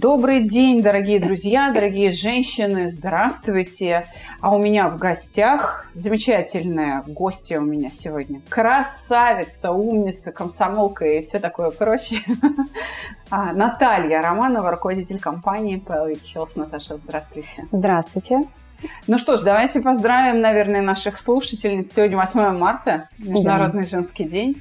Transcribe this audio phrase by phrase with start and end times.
[0.00, 4.06] Добрый день, дорогие друзья, дорогие женщины, здравствуйте.
[4.40, 8.40] А у меня в гостях замечательная гостья у меня сегодня.
[8.48, 12.22] Красавица, умница, комсомолка и все такое прочее.
[13.32, 16.52] А, Наталья Романова, руководитель компании Pelvic Health.
[16.56, 17.68] Наташа, здравствуйте.
[17.70, 18.42] Здравствуйте.
[19.06, 21.92] Ну что ж, давайте поздравим, наверное, наших слушательниц.
[21.92, 23.88] Сегодня 8 марта, Международный да.
[23.88, 24.60] женский день.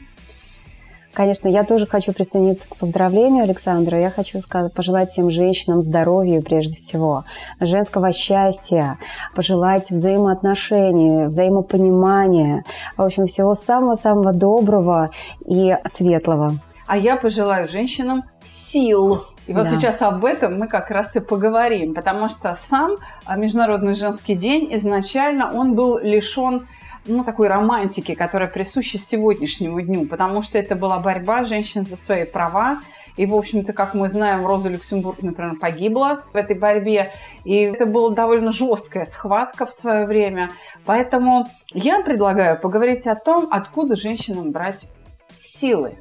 [1.19, 3.99] Конечно, я тоже хочу присоединиться к поздравлению Александра.
[3.99, 7.25] Я хочу сказать, пожелать всем женщинам здоровья прежде всего,
[7.59, 8.97] женского счастья,
[9.35, 12.63] пожелать взаимоотношений, взаимопонимания,
[12.95, 15.09] в общем, всего самого-самого доброго
[15.45, 16.53] и светлого.
[16.87, 19.21] А я пожелаю женщинам сил.
[19.45, 19.69] И вот да.
[19.71, 22.91] сейчас об этом мы как раз и поговорим, потому что сам
[23.35, 26.65] Международный женский день изначально он был лишен
[27.05, 32.25] ну, такой романтики, которая присуща сегодняшнему дню, потому что это была борьба женщин за свои
[32.25, 32.81] права.
[33.17, 37.11] И, в общем-то, как мы знаем, Роза Люксембург, например, погибла в этой борьбе.
[37.43, 40.51] И это была довольно жесткая схватка в свое время.
[40.85, 44.87] Поэтому я предлагаю поговорить о том, откуда женщинам брать
[45.35, 45.97] силы.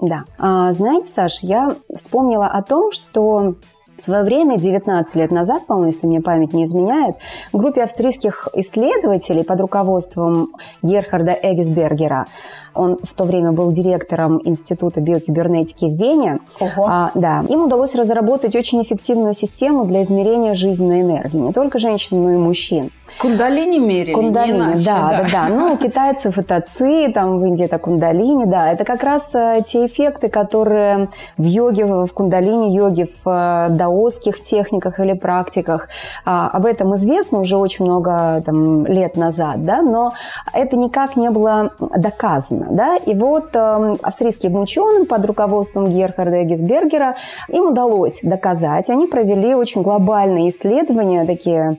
[0.00, 0.24] Да.
[0.38, 3.56] А, знаете, Саш, я вспомнила о том, что
[4.02, 7.14] в свое время, 19 лет назад, по-моему, если мне память не изменяет,
[7.52, 12.26] группе австрийских исследователей под руководством Герхарда Эгисбергера
[12.74, 16.38] он в то время был директором Института биокибернетики в Вене.
[16.60, 16.86] Ого.
[16.88, 21.38] А, да, им удалось разработать очень эффективную систему для измерения жизненной энергии.
[21.38, 22.90] Не только женщин, но и мужчин.
[23.20, 25.48] Кундалини мерили, Кундалини, иначе, да, да, да, да.
[25.48, 28.72] Ну, у китайцев это ци, там в Индии это кундалини, да.
[28.72, 34.98] Это как раз э, те эффекты, которые в йоге, в кундалини-йоге, в э, даосских техниках
[34.98, 35.88] или практиках.
[36.24, 40.14] А, об этом известно уже очень много там, лет назад, да, но
[40.52, 42.76] это никак не было доказано важно.
[42.76, 42.96] Да?
[42.96, 47.16] И вот э, австрийским ученым под руководством Герхарда Гисбергера
[47.48, 51.78] им удалось доказать, они провели очень глобальные исследования, такие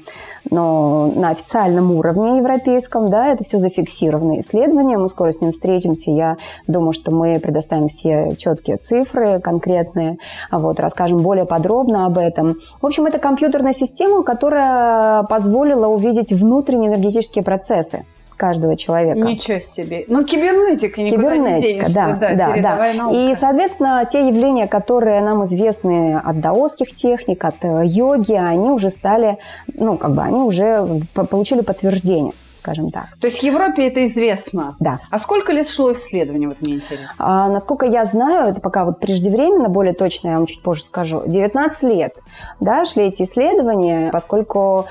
[0.50, 6.12] но на официальном уровне европейском, да, это все зафиксированные исследования, мы скоро с ним встретимся,
[6.12, 10.18] я думаю, что мы предоставим все четкие цифры конкретные,
[10.52, 12.58] вот, расскажем более подробно об этом.
[12.82, 18.06] В общем, это компьютерная система, которая позволила увидеть внутренние энергетические процессы
[18.36, 19.20] каждого человека.
[19.20, 20.06] Ничего себе.
[20.08, 22.62] Ну, кибернетика никуда Кибернетика, не да, да, да.
[22.62, 23.12] да.
[23.12, 28.90] И, соответственно, те явления, которые нам известны от даосских техник, от э, йоги, они уже
[28.90, 29.38] стали,
[29.74, 32.34] ну, как бы, они уже получили подтверждение
[32.64, 33.08] скажем так.
[33.20, 34.78] То есть в Европе это известно?
[34.80, 35.00] Да.
[35.12, 37.10] А сколько лет шло исследование, вот мне интересно?
[37.20, 41.24] А, насколько я знаю, это пока вот преждевременно, более точно я вам чуть позже скажу,
[41.26, 42.16] 19 лет,
[42.62, 44.88] да, шли эти исследования, поскольку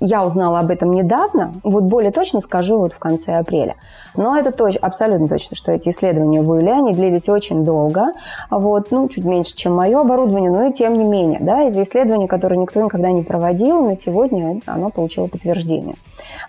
[0.00, 3.76] я узнала об этом недавно, вот более точно скажу вот в конце апреля.
[4.16, 8.12] Но это точ, абсолютно точно, что эти исследования были, они длились очень долго,
[8.50, 12.28] вот, ну, чуть меньше, чем мое оборудование, но и тем не менее, да, эти исследования,
[12.28, 15.96] которые никто никогда не проводил, на сегодня оно получило подтверждение.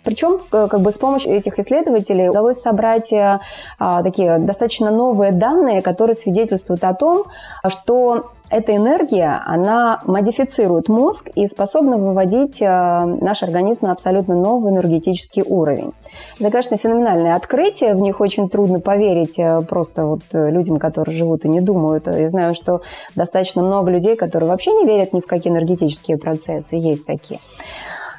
[0.03, 6.13] Причем, как бы с помощью этих исследователей удалось собрать а, такие достаточно новые данные, которые
[6.13, 7.25] свидетельствуют о том,
[7.67, 14.73] что эта энергия, она модифицирует мозг и способна выводить э, наш организм на абсолютно новый
[14.73, 15.91] энергетический уровень.
[16.37, 21.15] Это, конечно, феноменальное открытие, в них очень трудно поверить э, просто вот э, людям, которые
[21.15, 22.07] живут и не думают.
[22.07, 22.81] Я знаю, что
[23.15, 27.39] достаточно много людей, которые вообще не верят ни в какие энергетические процессы, есть такие.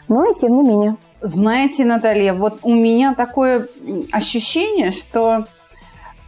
[0.09, 0.97] Но и тем не менее.
[1.21, 3.69] Знаете, Наталья, вот у меня такое
[4.11, 5.45] ощущение, что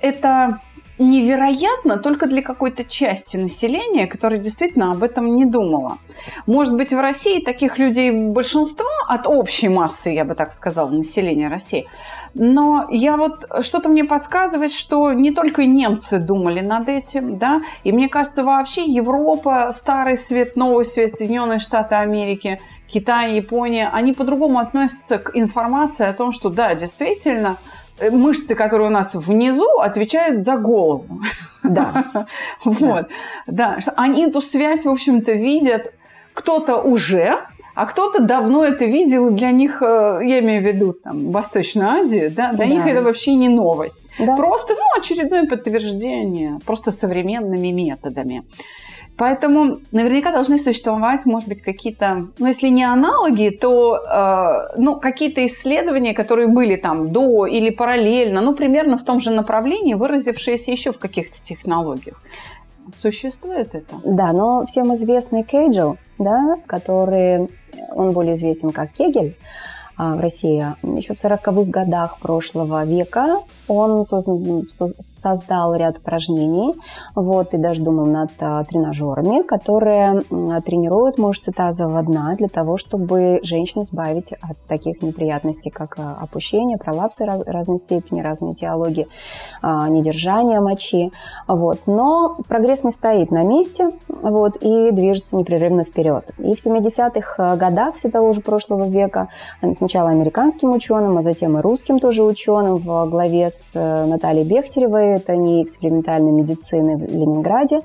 [0.01, 0.61] это
[0.99, 5.99] невероятно только для какой-то части населения, которая действительно об этом не думала.
[6.47, 11.49] Может быть, в России таких людей большинство от общей массы, я бы так сказала, населения
[11.49, 11.89] России.
[12.35, 17.93] Но я вот что-то мне подсказывает, что не только немцы думали над этим, да, и
[17.93, 24.59] мне кажется, вообще Европа, Старый Свет, Новый Свет, Соединенные Штаты Америки, Китай, Япония, они по-другому
[24.59, 27.59] относятся к информации о том, что да, действительно,
[28.01, 31.21] мышцы, которые у нас внизу, отвечают за голову.
[31.63, 32.27] Да.
[32.65, 33.09] Вот.
[33.47, 33.79] Да.
[33.97, 35.93] Они эту связь, в общем-то, видят
[36.35, 37.39] кто-то уже,
[37.75, 41.89] а кто-то давно это видел, и для них, э, я имею в виду там, Восточную
[41.89, 42.67] Азию, да, для да.
[42.67, 44.11] них это вообще не новость.
[44.19, 44.37] Да.
[44.37, 48.45] Просто ну, очередное подтверждение, просто современными методами.
[49.17, 55.47] Поэтому наверняка должны существовать, может быть, какие-то, ну, если не аналоги, то, э, ну, какие-то
[55.47, 60.93] исследования, которые были там до или параллельно, ну, примерно в том же направлении, выразившиеся еще
[60.93, 62.21] в каких-то технологиях.
[62.97, 63.95] Существует это?
[64.05, 67.49] Да, но всем известный Кейджел, да, который,
[67.95, 69.37] он более известен как Кегель,
[69.97, 73.43] в России еще в 40-х годах прошлого века.
[73.67, 76.75] Он создал ряд упражнений,
[77.15, 80.21] вот, и даже думал над а, тренажерами, которые
[80.67, 86.77] тренируют мышцы тазового дна для того, чтобы женщину избавить от таких неприятностей, как а, опущение,
[86.77, 89.09] пролапсы разной степени, разные теологии,
[89.63, 91.11] недержание мочи.
[91.49, 91.81] Вот.
[91.87, 96.31] Но прогресс не стоит на месте вот, и движется непрерывно вперед.
[96.39, 99.29] И в 70-х годах все того же прошлого века
[99.85, 105.17] сначала американским ученым, а затем и русским тоже ученым в главе с э, Натальей Бехтеревой,
[105.17, 107.83] это не экспериментальной медицины в Ленинграде,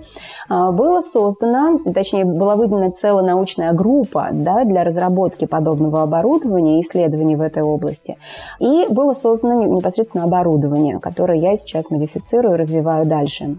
[0.47, 7.35] а, было создано, точнее, была выделена целая научная группа да, для разработки подобного оборудования, исследований
[7.35, 8.15] в этой области.
[8.61, 13.57] И было создано непосредственно оборудование, которое я сейчас модифицирую и развиваю дальше.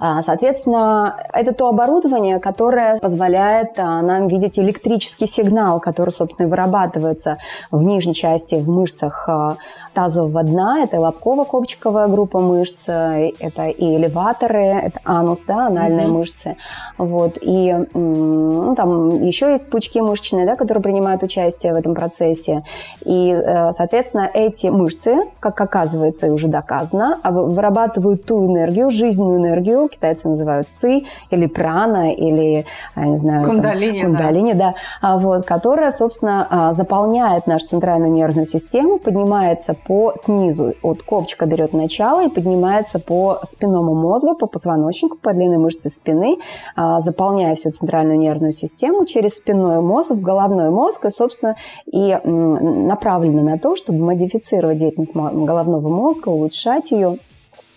[0.00, 7.36] А, соответственно, это то оборудование, которое позволяет а, нам видеть электрический сигнал, который, собственно, вырабатывается
[7.70, 9.56] в нижней части, в мышцах а,
[9.92, 10.82] тазового дна.
[10.84, 16.10] Это лобково-копчиковая группа мышц, это и элеваторы, это анус, да, анальные mm-hmm.
[16.10, 16.56] мышцы.
[16.96, 17.36] Вот.
[17.42, 22.62] И ну, там еще есть пучки мышечные, да, которые принимают участие в этом процессе.
[23.04, 29.89] И, э, соответственно, эти мышцы, как оказывается и уже доказано, вырабатывают ту энергию, жизненную энергию,
[29.90, 32.64] китайцы называют ци, или прана, или,
[32.96, 33.44] я не знаю...
[33.44, 34.74] Кундалини, там, кундалини да.
[35.02, 35.18] да.
[35.18, 41.72] Вот, которая, собственно, а, заполняет нашу центральную нервную систему, поднимается по снизу, от копчика берет
[41.72, 46.38] начало и поднимается по спинному мозгу, по позвоночнику, по длинной мышце спины,
[46.76, 51.56] а, заполняя всю центральную нервную систему через спинной мозг в головной мозг, и, собственно,
[51.86, 57.18] и направлена на то, чтобы модифицировать деятельность головного мозга, улучшать ее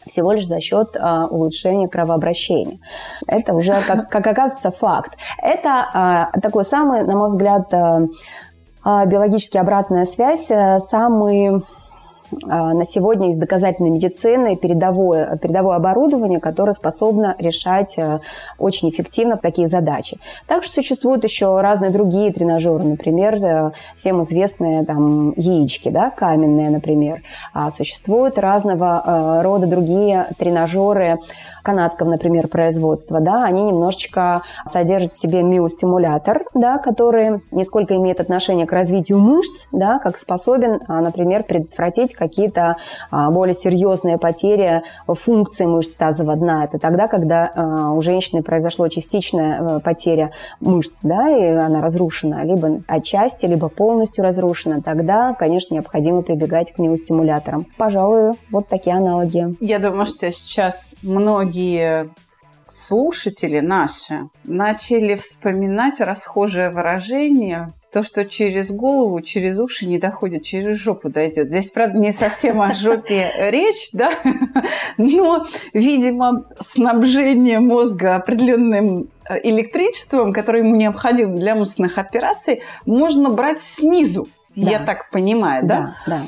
[0.06, 2.80] всего лишь за счет а, улучшения кровообращения.
[3.28, 5.14] Это уже, как, как оказывается, факт.
[5.42, 8.02] Это а, такой самый, на мой взгляд, а,
[8.84, 11.64] а биологически обратная связь, а, самый
[12.42, 18.22] на сегодня из доказательной медицины передовое, передовое оборудование, которое способно решать а,
[18.58, 20.18] очень эффективно такие задачи.
[20.48, 27.24] Также существуют еще разные другие тренажеры, например, э, всем известные там яички, да, каменные, например.
[27.54, 31.20] А существуют разного э, рода другие тренажеры
[31.64, 38.20] канадского, например, производства, да, они немножечко содержат в себе миостимулятор, да, который не сколько имеет
[38.20, 42.76] отношение к развитию мышц, да, как способен, например, предотвратить какие-то
[43.10, 46.66] а, более серьезные потери функции мышц тазового дна.
[46.66, 52.44] Это тогда, когда а, у женщины произошло частичная э, потеря мышц, да, и она разрушена,
[52.44, 54.82] либо отчасти, либо полностью разрушена.
[54.82, 57.66] Тогда, конечно, необходимо прибегать к миостимуляторам.
[57.78, 59.56] Пожалуй, вот такие аналоги.
[59.60, 61.53] Я думаю, что сейчас многие
[62.70, 70.80] слушатели наши начали вспоминать расхожее выражение то, что через голову, через уши не доходит, через
[70.80, 71.48] жопу дойдет.
[71.50, 74.12] Здесь, правда, не совсем о жопе речь, да,
[74.98, 83.62] но, видимо, снабжение мозга определенным э, электричеством, которое ему необходимо для умственных операций, можно брать
[83.62, 84.72] снизу, да.
[84.72, 85.96] я так понимаю, да?
[86.08, 86.22] Да, да.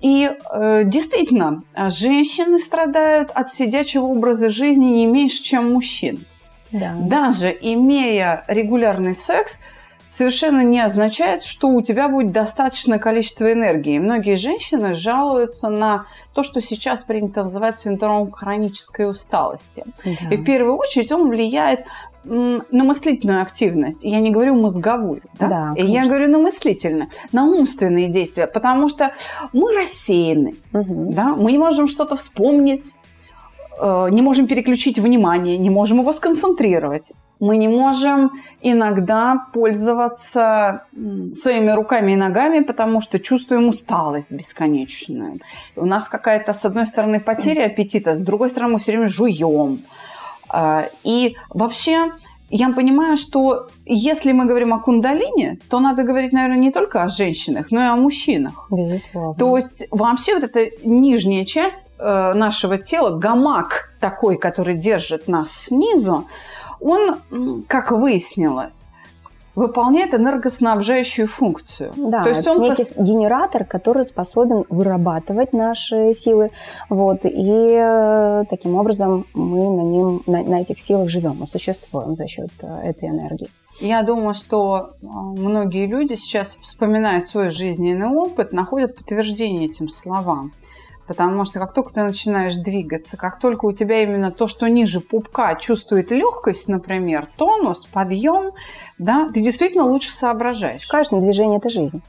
[0.00, 6.24] И э, действительно, женщины страдают от сидячего образа жизни не меньше, чем мужчин.
[6.72, 6.94] Да.
[6.98, 9.60] Даже имея регулярный секс,
[10.08, 13.98] совершенно не означает, что у тебя будет достаточное количество энергии.
[13.98, 16.04] Многие женщины жалуются на
[16.34, 19.84] то, что сейчас принято называть синдромом хронической усталости.
[20.04, 20.10] Да.
[20.30, 21.84] И в первую очередь он влияет
[22.24, 24.04] на мыслительную активность.
[24.04, 25.48] Я не говорю мозговую, да?
[25.48, 29.12] да И я говорю на мыслительную, на умственные действия, потому что
[29.52, 31.12] мы рассеяны, угу.
[31.12, 31.34] да?
[31.36, 32.94] мы не можем что-то вспомнить,
[33.80, 40.84] э, не можем переключить внимание, не можем его сконцентрировать мы не можем иногда пользоваться
[41.34, 45.40] своими руками и ногами, потому что чувствуем усталость бесконечную.
[45.74, 49.82] У нас какая-то, с одной стороны, потеря аппетита, с другой стороны, мы все время жуем.
[50.52, 52.12] А, и вообще
[52.50, 57.08] я понимаю, что если мы говорим о кундалине, то надо говорить, наверное, не только о
[57.08, 58.66] женщинах, но и о мужчинах.
[58.70, 59.34] Безусловно.
[59.34, 65.52] То есть вообще вот эта нижняя часть э, нашего тела, гамак такой, который держит нас
[65.52, 66.26] снизу,
[66.80, 68.88] он, как выяснилось,
[69.60, 71.92] выполняет энергоснабжающую функцию.
[71.96, 72.94] Да, То есть он некий пос...
[72.96, 76.50] генератор, который способен вырабатывать наши силы,
[76.88, 82.16] вот, и э, таким образом мы на, ним, на, на этих силах живем, мы существуем
[82.16, 83.48] за счет э, этой энергии.
[83.80, 90.52] Я думаю, что э, многие люди сейчас, вспоминая свой жизненный опыт, находят подтверждение этим словам.
[91.10, 95.00] Потому что как только ты начинаешь двигаться, как только у тебя именно то, что ниже
[95.00, 98.52] пупка чувствует легкость, например, тонус, подъем,
[98.96, 100.86] да, ты действительно лучше соображаешь.
[100.86, 102.00] Конечно, движение– это жизнь.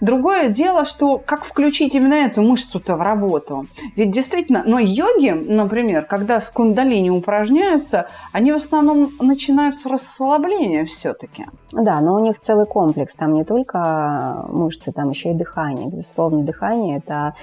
[0.00, 3.66] Другое дело, что как включить именно эту мышцу-то в работу.
[3.96, 10.84] Ведь действительно, но йоги, например, когда с кундалини упражняются, они в основном начинают с расслабления
[10.84, 11.46] все-таки.
[11.72, 13.14] Да, но у них целый комплекс.
[13.14, 15.88] Там не только мышцы, там еще и дыхание.
[15.88, 17.34] Безусловно, дыхание– это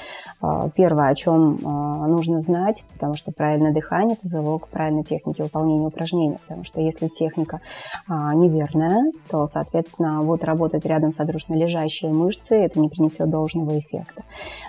[0.42, 5.42] а, первое, о чем а, нужно знать, потому что правильное дыхание– это залог правильной техники
[5.42, 6.38] выполнения упражнений.
[6.46, 7.62] Потому что если техника
[8.08, 14.24] а, неверная, то, соответственно, будут работать рядом содружно лежащие мышцы, это не принесет должного эффекта.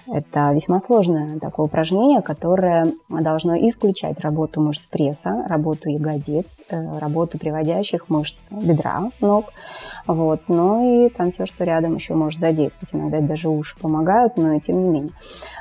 [0.07, 7.39] Это весьма сложное такое упражнение, которое должно исключать работу мышц пресса, работу ягодиц, э, работу
[7.39, 9.48] приводящих мышц бедра, ног,
[10.07, 10.41] вот.
[10.49, 12.95] Ну и там все, что рядом еще может задействовать.
[12.95, 15.13] Иногда даже уши помогают, но и тем не менее.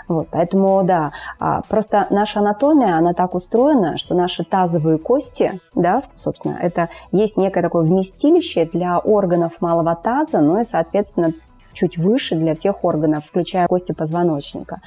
[0.08, 0.29] Вот.
[0.32, 6.58] Поэтому, да, а, просто наша анатомия, она так устроена, что наши тазовые кости, да, собственно,
[6.62, 11.34] это есть некое такое вместилище для органов малого таза, ну и, соответственно,
[11.77, 14.81] чуть выше для всех органов, включая кости позвоночника.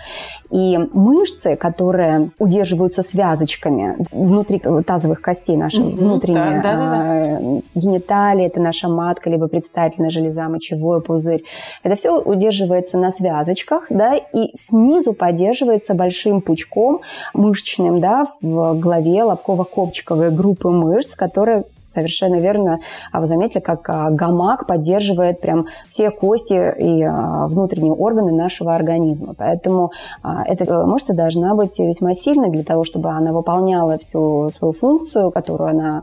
[0.50, 7.60] И мышцы, которые удерживаются связочками внутри тазовых костей наших, угу, внутренние да, да, да, да.
[7.74, 11.44] гениталии, это наша матка, либо предстательная железа, мочевой пузырь,
[11.84, 17.02] это все удерживается на связочках, да, и снизу поддерживается большим пучком
[17.34, 22.78] мышечным, да, в голове лобково-копчиковые группы мышц, которые Совершенно верно.
[23.10, 28.74] А вы заметили, как а, гамак поддерживает прям все кости и а, внутренние органы нашего
[28.76, 29.34] организма.
[29.36, 29.90] Поэтому
[30.46, 35.30] эта э, мышца должна быть весьма сильной для того, чтобы она выполняла всю свою функцию,
[35.30, 36.02] которую она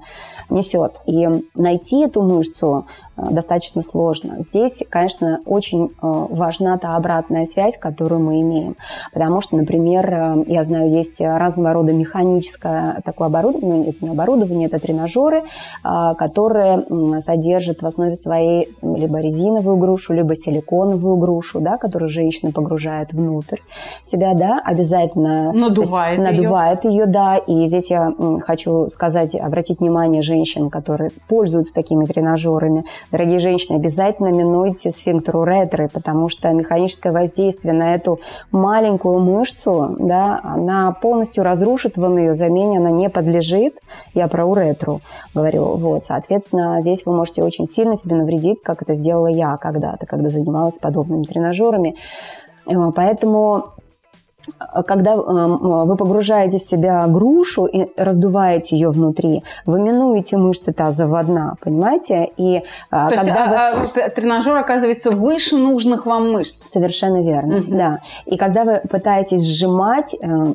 [0.50, 1.02] несет.
[1.06, 2.86] И найти эту мышцу
[3.18, 4.36] достаточно сложно.
[4.40, 8.76] Здесь, конечно, очень э, важна та обратная связь, которую мы имеем.
[9.14, 14.10] Потому что, например, э, я знаю, есть разного рода механическое такое оборудование, ну, это не
[14.12, 15.44] оборудование, это тренажеры,
[15.84, 16.86] которые
[17.20, 23.60] содержат в основе своей либо резиновую грушу, либо силиконовую грушу, да, которую женщина погружает внутрь
[24.04, 26.38] себя, да, обязательно надувает, есть, ее.
[26.38, 27.38] надувает ее, да.
[27.38, 34.30] И здесь я хочу сказать, обратить внимание женщин, которые пользуются такими тренажерами, Дорогие женщины, обязательно
[34.30, 38.20] минуйте сфинктер уретры, потому что механическое воздействие на эту
[38.52, 43.80] маленькую мышцу, да, она полностью разрушит вам ее, замене она не подлежит.
[44.14, 45.02] Я про уретру
[45.34, 45.76] говорю.
[45.76, 50.30] Вот, соответственно, здесь вы можете очень сильно себе навредить, как это сделала я когда-то, когда
[50.30, 51.96] занималась подобными тренажерами.
[52.66, 53.74] Э, поэтому
[54.86, 61.24] когда э, вы погружаете в себя грушу и раздуваете ее внутри, вы минуете мышцы тазового
[61.24, 62.30] дна, понимаете?
[62.38, 64.02] И э, То когда есть, вы...
[64.02, 66.68] а, а, тренажер оказывается выше нужных вам мышц.
[66.72, 67.76] Совершенно верно, угу.
[67.76, 68.00] да.
[68.26, 70.54] И когда вы пытаетесь сжимать э,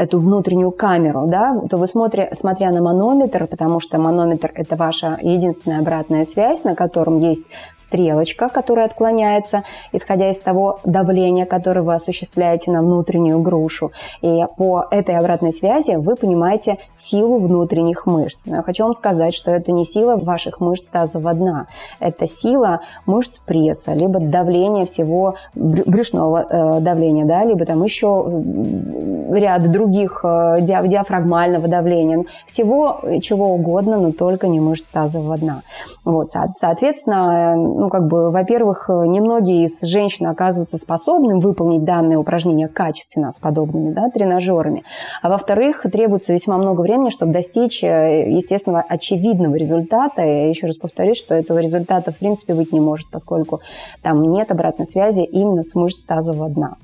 [0.00, 5.18] эту внутреннюю камеру, да, то вы смотря, смотря на манометр, потому что манометр– это ваша
[5.20, 7.44] единственная обратная связь, на котором есть
[7.76, 13.92] стрелочка, которая отклоняется, исходя из того давления, которое вы осуществляете на внутреннюю грушу.
[14.22, 18.46] И по этой обратной связи вы понимаете силу внутренних мышц.
[18.46, 21.66] Но я хочу вам сказать, что это не сила ваших мышц тазового дна,
[21.98, 28.24] это сила мышц пресса, либо давление всего брюшного э, давления, да, либо там еще
[29.30, 35.36] ряд других других э, диафрагмального давления, всего э, чего угодно, но только не мышц тазового
[35.36, 35.62] дна.
[36.04, 42.68] Вот, соответственно, э, ну, как бы, во-первых, немногие из женщин оказываются способны выполнить данные упражнения
[42.68, 44.84] качественно с подобными да, тренажерами,
[45.22, 50.22] а во-вторых, требуется весьма много времени, чтобы достичь естественно, очевидного результата.
[50.22, 53.60] Я еще раз повторюсь, что этого результата в принципе быть не может, поскольку
[54.02, 56.76] там нет обратной связи именно с мышц тазового дна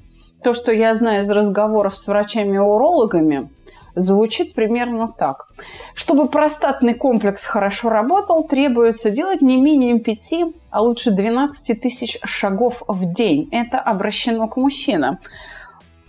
[0.42, 3.50] то, что я знаю из разговоров с врачами-урологами,
[3.96, 5.48] звучит примерно так.
[5.94, 10.34] Чтобы простатный комплекс хорошо работал, требуется делать не менее 5,
[10.70, 13.48] а лучше 12 тысяч шагов в день.
[13.50, 15.18] Это обращено к мужчинам.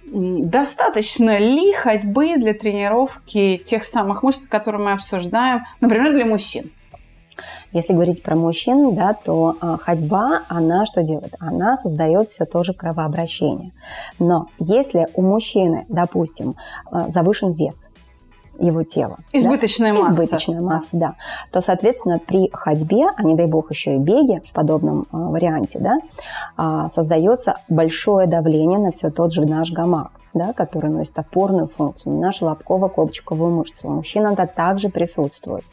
[0.05, 6.71] Достаточно ли ходьбы для тренировки тех самых мышц, которые мы обсуждаем, например, для мужчин?
[7.71, 11.35] Если говорить про мужчин, да, то а, ходьба, она что делает?
[11.39, 13.71] Она создает все то же кровообращение.
[14.19, 16.55] Но если у мужчины, допустим,
[16.91, 17.91] а, завышен вес,
[18.59, 19.17] его тела.
[19.33, 19.99] Избыточная да?
[19.99, 20.13] масса.
[20.13, 21.07] Избыточная масса, да.
[21.09, 21.15] да.
[21.51, 25.79] То, соответственно, при ходьбе, а не дай бог еще и беге в подобном э, варианте,
[25.79, 25.99] да,
[26.57, 32.17] э, создается большое давление на все тот же наш гамак да, который носит опорную функцию,
[32.17, 33.87] нашу лобково-копчиковую мышцу.
[33.87, 35.63] У мужчин это также присутствует.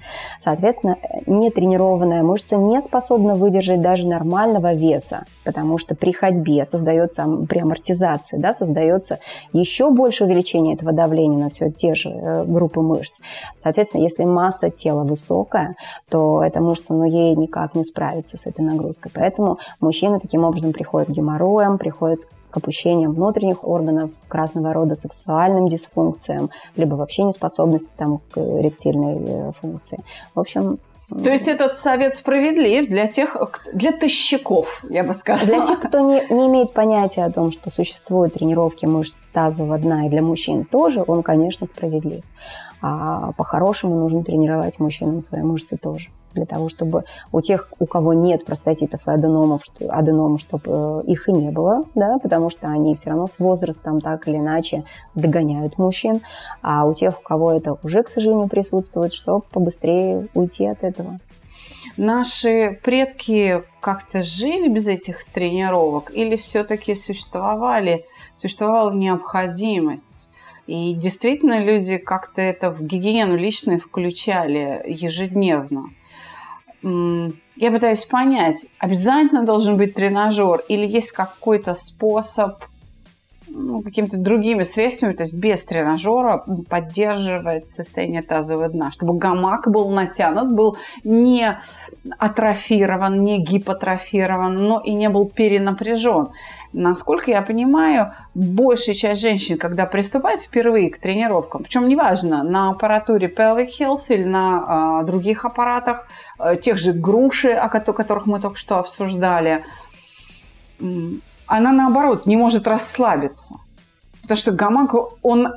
[0.40, 7.58] Соответственно, нетренированная мышца не способна выдержать даже нормального веса, потому что при ходьбе создается, при
[7.58, 9.18] амортизации, да, создается
[9.52, 13.20] еще больше увеличение этого давления на все те же э, группы мышц.
[13.56, 15.76] Соответственно, если масса тела высокая,
[16.08, 19.12] то эта мышца, ну, ей никак не справится с этой нагрузкой.
[19.14, 22.20] Поэтому мужчины таким образом приходят к геморроям, приходят
[22.54, 29.16] к опущениям внутренних органов, к разного рода сексуальным дисфункциям, либо вообще неспособности там, к эректильной
[29.18, 29.98] э, функции.
[30.36, 33.36] В общем, то есть этот совет справедлив для тех,
[33.72, 35.46] для тыщиков, я бы сказала.
[35.46, 40.06] Для тех, кто не, не имеет понятия о том, что существуют тренировки мышц тазового дна,
[40.06, 42.22] и для мужчин тоже, он, конечно, справедлив.
[42.80, 48.12] А по-хорошему нужно тренировать мужчинам свои мышцы тоже для того, чтобы у тех, у кого
[48.12, 52.94] нет простатитов и аденомов, аденом, чтобы э, их и не было, да, потому что они
[52.94, 56.20] все равно с возрастом так или иначе догоняют мужчин,
[56.62, 61.18] а у тех, у кого это уже, к сожалению, присутствует, чтобы побыстрее уйти от этого.
[61.96, 70.30] Наши предки как-то жили без этих тренировок или все-таки существовали, существовала необходимость?
[70.66, 75.90] И действительно люди как-то это в гигиену личную включали ежедневно
[76.84, 82.62] я пытаюсь понять, обязательно должен быть тренажер или есть какой-то способ
[83.48, 89.90] ну, какими-то другими средствами, то есть без тренажера поддерживать состояние тазового дна, чтобы гамак был
[89.90, 91.58] натянут, был не
[92.18, 96.28] атрофирован, не гипотрофирован, но и не был перенапряжен.
[96.76, 103.28] Насколько я понимаю, большая часть женщин, когда приступает впервые к тренировкам, причем неважно, на аппаратуре
[103.28, 108.58] Pelvic Health или на а, других аппаратах, а, тех же груши, о которых мы только
[108.58, 109.64] что обсуждали,
[111.46, 113.54] она наоборот не может расслабиться.
[114.22, 115.52] Потому что гамак, он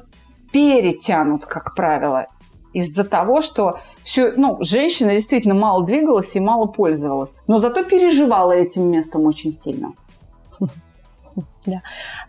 [0.52, 2.28] перетянут, как правило,
[2.74, 8.52] из-за того, что все, ну, женщина действительно мало двигалась и мало пользовалась, но зато переживала
[8.52, 9.94] этим местом очень сильно.
[11.38, 11.57] pouco.
[11.68, 11.82] Да.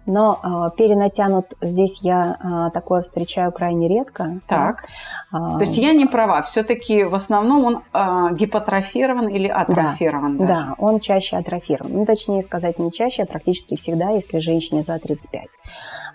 [0.04, 4.40] Но э, перенатянут здесь я э, такое встречаю крайне редко.
[4.48, 4.84] Так.
[5.32, 5.58] Да.
[5.58, 6.42] То есть я не права.
[6.42, 10.38] Все-таки в основном он э, гипотрофирован или атрофирован?
[10.38, 10.66] Да, даже?
[10.66, 11.92] да, он чаще атрофирован.
[11.92, 15.46] Ну, точнее сказать, не чаще, а практически всегда, если женщине за 35.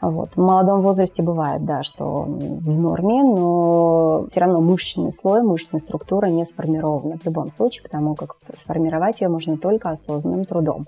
[0.01, 0.31] Вот.
[0.35, 6.25] В молодом возрасте бывает, да, что в норме, но все равно мышечный слой, мышечная структура
[6.25, 10.85] не сформирована в любом случае, потому как сформировать ее можно только осознанным трудом.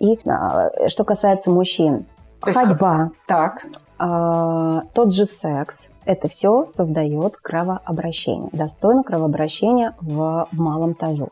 [0.00, 2.06] И а, что касается мужчин,
[2.40, 3.66] То ходьба, так.
[3.98, 11.28] А, тот же секс, это все создает кровообращение, достойно кровообращения в малом тазу.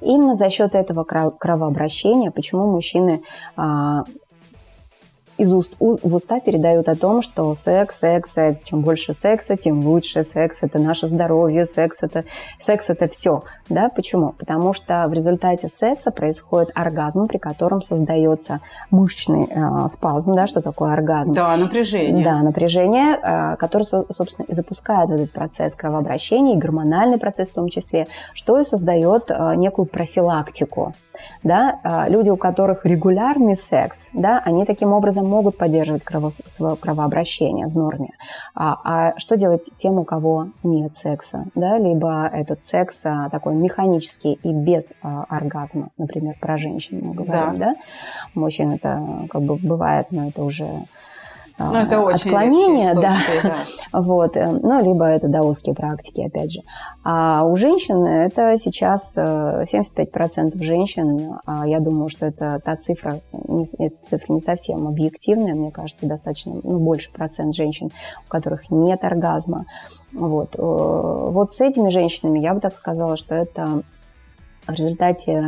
[0.00, 3.22] именно за счет этого кровообращения, почему мужчины
[3.56, 4.04] а,
[5.38, 8.64] из уст в уста передают о том, что секс, секс, секс.
[8.64, 10.22] Чем больше секса, тем лучше.
[10.22, 12.24] Секс– это наше здоровье, секс– это,
[12.58, 13.42] секс– это все.
[13.68, 13.88] Да?
[13.88, 14.32] Почему?
[14.32, 20.34] Потому что в результате секса происходит оргазм, при котором создается мышечный э, спазм.
[20.34, 20.46] Да?
[20.46, 21.32] Что такое оргазм?
[21.34, 22.24] Да, напряжение.
[22.24, 27.68] Да, напряжение, э, которое, собственно, и запускает этот процесс кровообращения, и гормональный процесс в том
[27.68, 30.94] числе, что и создает э, некую профилактику.
[31.42, 31.80] Да?
[31.84, 37.66] Э, люди, у которых регулярный секс, да, они таким образом могут поддерживать крово, свое кровообращение
[37.66, 38.10] в норме.
[38.54, 41.46] А, а что делать тем, у кого нет секса?
[41.54, 41.78] Да?
[41.78, 47.58] Либо этот секс а, такой механический и без а, оргазма, например, про женщин мы говорим.
[47.58, 47.66] Да.
[47.66, 47.74] Да?
[48.34, 50.86] Мужчин это как бы бывает, но это уже
[51.58, 53.16] ну, это очень отклонения, да.
[53.42, 53.64] да.
[54.00, 56.60] вот, э, ну, либо это даосские практики, опять же.
[57.04, 63.20] А у женщин это сейчас 75% э, женщин, а я думаю, что это та цифра,
[63.32, 67.90] не, эта цифра не совсем объективная, мне кажется, достаточно, ну, больше процент женщин,
[68.26, 69.66] у которых нет оргазма.
[70.12, 73.82] Вот, э, вот с этими женщинами я бы так сказала, что это
[74.66, 75.42] в результате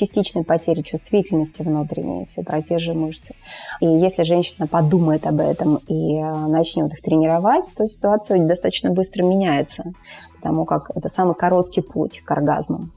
[0.00, 3.34] частичной потери чувствительности внутренней, все про те же мышцы.
[3.80, 9.22] И если женщина подумает об этом и э, начнет их тренировать, то ситуация достаточно быстро
[9.22, 9.92] меняется,
[10.36, 12.92] потому как это самый короткий путь к оргазмам.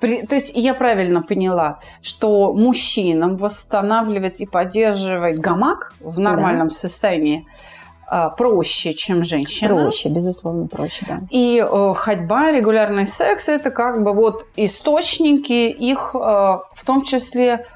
[0.00, 6.74] При, то есть я правильно поняла, что мужчинам восстанавливать и поддерживать гамак в нормальном да.
[6.74, 7.46] состоянии–
[8.36, 9.74] проще, чем женщина.
[9.74, 11.20] Проще, безусловно, проще, да.
[11.30, 17.66] И э, ходьба, регулярный секс– это как бы вот источники их, э, в том числе,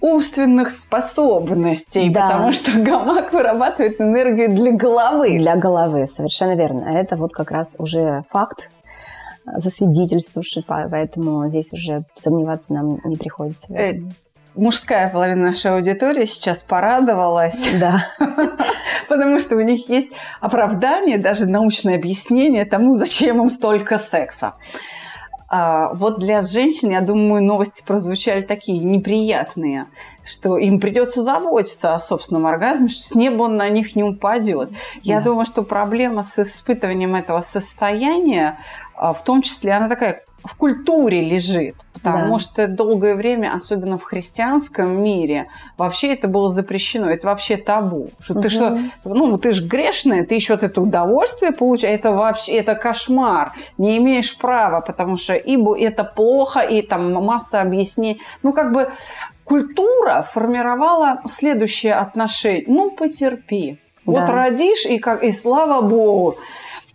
[0.00, 2.28] умственных способностей, Да.
[2.28, 5.38] потому что гамак вырабатывает энергию для головы.
[5.38, 6.84] Для головы, совершенно верно.
[6.84, 8.70] Это вот как раз уже факт,
[9.46, 13.66] засвидетельствовавший, по- поэтому здесь уже сомневаться нам не приходится.
[14.54, 18.06] Мужская половина нашей аудитории сейчас порадовалась, Да.
[19.08, 24.54] потому что у них есть оправдание, даже научное объяснение тому, зачем им столько секса.
[25.48, 29.86] А, вот для женщин, я думаю, новости прозвучали такие неприятные,
[30.24, 34.70] что им придется заботиться о собственном оргазме, что с неба он на них не упадет.
[35.02, 35.26] Я Да.
[35.26, 38.58] думаю, что проблема с испытыванием этого состояния,
[38.96, 42.38] а, в том числе, она такая в культуре лежит, потому Да.
[42.38, 45.46] что долгое время, особенно в христианском мире,
[45.78, 48.10] вообще это было запрещено, это вообще табу.
[48.20, 48.50] Что ты Мгм.
[48.50, 53.52] что, ну, ты же грешная, ты еще вот это удовольствие получаешь, это вообще, это кошмар,
[53.78, 58.20] не имеешь права, потому что ибо это плохо, и там масса объяснений.
[58.42, 58.92] Ну, как бы
[59.44, 62.64] культура формировала следующее отношение.
[62.66, 63.78] Ну, потерпи.
[64.04, 64.32] Вот Да.
[64.32, 66.36] родишь, и, как, и слава богу.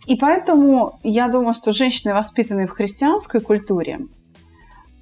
[0.06, 4.00] И поэтому я думаю, что женщины, воспитанные в христианской культуре,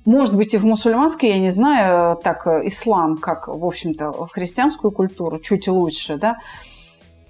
[0.05, 4.91] может быть, и в мусульманской, я не знаю, так ислам, как, в общем-то, в христианскую
[4.91, 6.39] культуру, чуть лучше, да,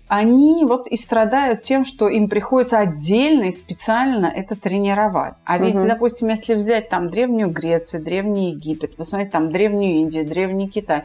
[0.08, 5.34] они вот и страдают тем, что им приходится отдельно и специально это тренировать.
[5.44, 5.86] А ведь, Мгм.
[5.86, 11.02] допустим, если взять там Древнюю Грецию, Древний Египет, посмотреть там Древнюю Индию, Древний Китай,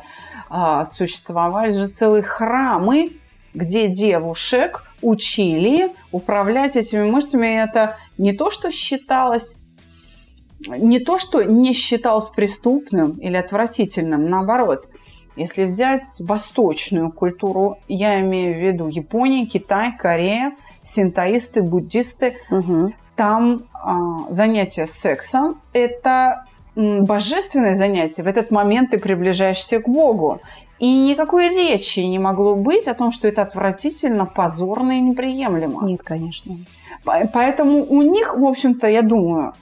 [0.49, 3.11] а, существовали же целые храмы,
[3.53, 7.47] где девушек учили управлять этими мышцами.
[7.47, 9.57] И это не то, что считалось
[10.67, 14.87] не то, что не считалось преступным или отвратительным, наоборот.
[15.35, 22.93] Если взять восточную культуру, я имею в виду Япония, Китай, Корея, синтоисты, буддисты, Мгм.
[23.15, 28.23] там а, занятие сексом– это божественное занятие.
[28.23, 30.39] В этот момент ты приближаешься к Богу.
[30.83, 35.87] И никакой речи не могло быть о том, что это отвратительно, позорно и неприемлемо.
[35.87, 36.57] Нет, конечно.
[37.05, 39.53] По- Поэтому у них, в общем-то, я думаю,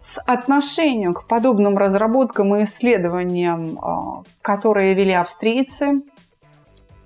[0.00, 6.02] с отношением к подобным разработкам и исследованиям, а, которые вели австрийцы,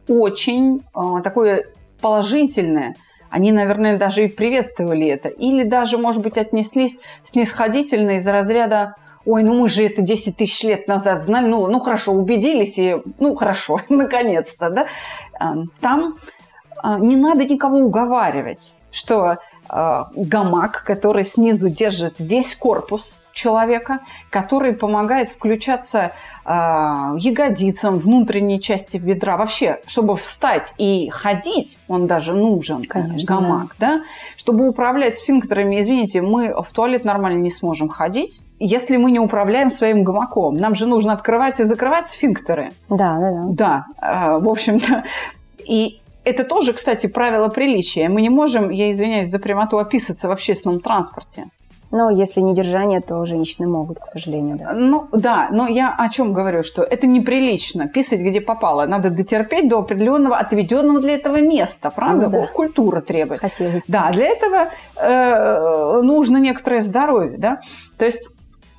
[0.09, 1.66] очень а, такое
[2.00, 2.96] положительное.
[3.28, 5.28] Они, наверное, даже и приветствовали это.
[5.28, 8.94] Или даже, может быть, отнеслись снисходительно из разряда
[9.31, 12.97] Ой, ну мы же это 10 тысяч лет назад знали, ну, ну хорошо, убедились, и
[13.19, 14.87] ну хорошо, наконец-то, да.
[15.38, 16.17] А, Там
[16.83, 19.37] а, не надо никого уговаривать, что
[19.69, 26.12] а, гамак, который снизу держит весь корпус человека, который помогает включаться
[26.47, 29.37] а, ягодицам, внутренней части бедра.
[29.37, 34.05] Вообще, чтобы встать и ходить, он даже нужен, Конечно, гамак, да.
[34.38, 39.71] Чтобы управлять сфинктерами, извините, мы в туалет нормально не сможем ходить, если мы не управляем
[39.71, 40.57] своим гамаком.
[40.57, 42.73] Нам же нужно открывать и закрывать сфинктеры.
[42.88, 43.44] Да, да, да.
[43.49, 45.05] Да, э, в общем-то.
[45.64, 48.09] И это тоже, кстати, правило приличия.
[48.09, 51.47] Мы не можем, я извиняюсь за прямоту, описаться в общественном транспорте.
[51.90, 54.73] Но если не держание, то женщины могут, к сожалению, да.
[54.75, 58.85] Ну, да, но я о чем говорю, что это неприлично писать, где попало.
[58.85, 62.29] Надо дотерпеть до определенного отведенного для этого места, правда?
[62.29, 62.47] Ну да.
[62.47, 63.40] Культура требует.
[63.40, 63.92] Хотелось бы.
[63.92, 67.61] Да, для этого э, нужно некоторое здоровье, да.
[67.97, 68.21] То есть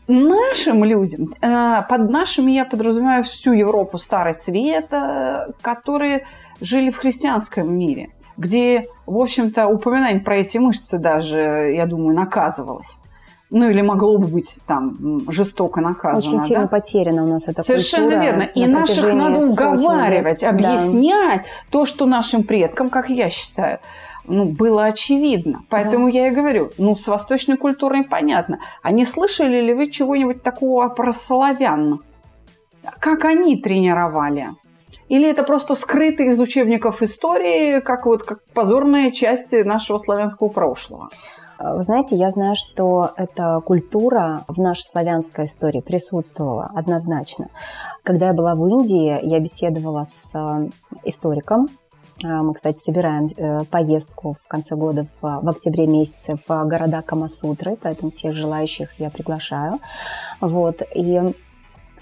[0.10, 6.26] нашим людям, э, под нашими я подразумеваю всю Европу Старой Света, которые
[6.62, 13.00] жили в христианском мире, где, в общем-то, упоминание про эти мышцы даже, я думаю, наказывалось.
[13.52, 16.20] Ну, или могло бы быть там жестоко наказано.
[16.20, 16.46] Очень да?
[16.46, 18.42] сильно потеряна у нас эта Совершенно культура верно.
[18.44, 20.56] И на наших надо уговаривать, лет.
[20.56, 20.74] Да.
[20.74, 23.80] объяснять то, что нашим предкам, как я считаю,
[24.30, 25.64] ну, было очевидно.
[25.70, 28.60] Поэтому я и говорю, ну, с восточной культурой понятно.
[28.82, 32.00] А не слышали ли вы чего-нибудь такого про славян?
[33.00, 34.50] Как они тренировали?
[35.10, 41.10] Или это просто скрыто из учебников истории, как вот как позорная часть нашего славянского прошлого?
[41.62, 47.50] Вы знаете, я знаю, что эта культура в нашей славянской истории присутствовала однозначно.
[48.04, 50.70] Когда я была в Индии, я беседовала с э,
[51.04, 51.68] историком.
[52.24, 57.02] Э, Мы, кстати, собираем э, поездку в конце года в, в октябре месяце в города
[57.02, 59.80] Камасутры, поэтому всех желающих я приглашаю.
[60.42, 60.82] Вот.
[60.96, 61.22] И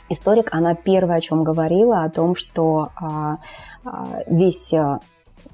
[0.09, 3.37] историк, она первая о чем говорила, о том, что а,
[3.85, 4.99] а, весь э,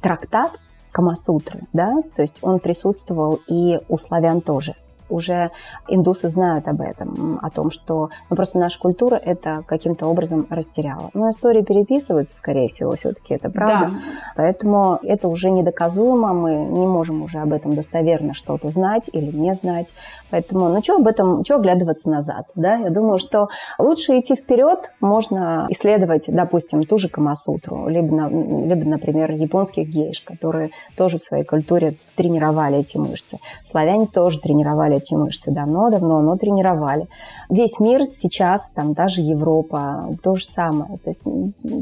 [0.01, 0.51] трактат
[0.91, 4.75] Камасутры, да, то есть он присутствовал и у славян тоже.
[5.09, 5.49] Уже
[5.87, 11.09] индусы знают об этом, о том, что ну, просто наша культура это каким-то образом растеряла.
[11.13, 13.91] Но истории переписываются, скорее всего, все-таки это правда.
[13.91, 13.99] Да.
[14.35, 19.53] Поэтому это уже недоказуемо, мы не можем уже об этом достоверно что-то знать или не
[19.53, 19.93] знать.
[20.29, 22.75] Поэтому, ну что об этом, что оглядываться назад, да?
[22.75, 29.31] Я думаю, что лучше идти вперед, можно исследовать, допустим, ту же Камасутру, либо, либо, например,
[29.31, 33.39] японских гейш, которые тоже в своей культуре тренировали эти мышцы.
[33.63, 37.07] Славяне тоже тренировали эти мышцы давно-давно, но тренировали.
[37.49, 40.97] Весь мир сейчас, там даже Европа, то же самое.
[40.97, 41.23] То есть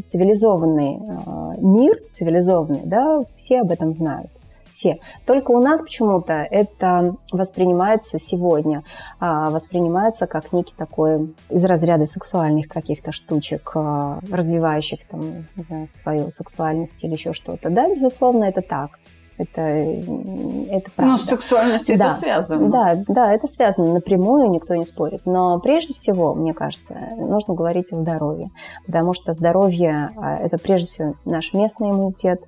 [0.08, 4.32] цивилизованный э, мир, цивилизованный, да, все об этом знают
[4.72, 5.00] все.
[5.26, 8.84] Только у нас почему-то это воспринимается сегодня,
[9.20, 15.88] а, воспринимается как некий такой из разряда сексуальных каких-то штучек, а, развивающих там, не знаю,
[15.88, 17.70] свою сексуальность или еще что-то.
[17.70, 19.00] Да, безусловно, это так.
[19.38, 21.14] Это, это правда.
[21.14, 22.70] Ну, с сексуальностью да, это связано.
[22.70, 25.22] Да, да, это связано напрямую, никто не спорит.
[25.26, 28.52] Но прежде всего, мне кажется, нужно говорить о здоровье.
[28.86, 32.44] Потому что здоровье а,– это прежде всего наш местный иммунитет,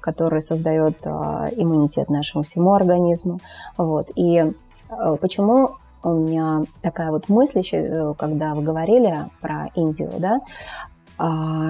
[0.00, 3.40] который создает а, иммунитет нашему всему организму.
[3.76, 4.10] Вот.
[4.14, 4.52] И
[4.88, 5.70] а, почему
[6.04, 10.38] у меня такая вот мысль, э, когда вы говорили про Индию, да,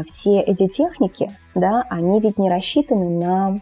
[0.05, 3.61] все эти техники, да, они ведь не рассчитаны на а,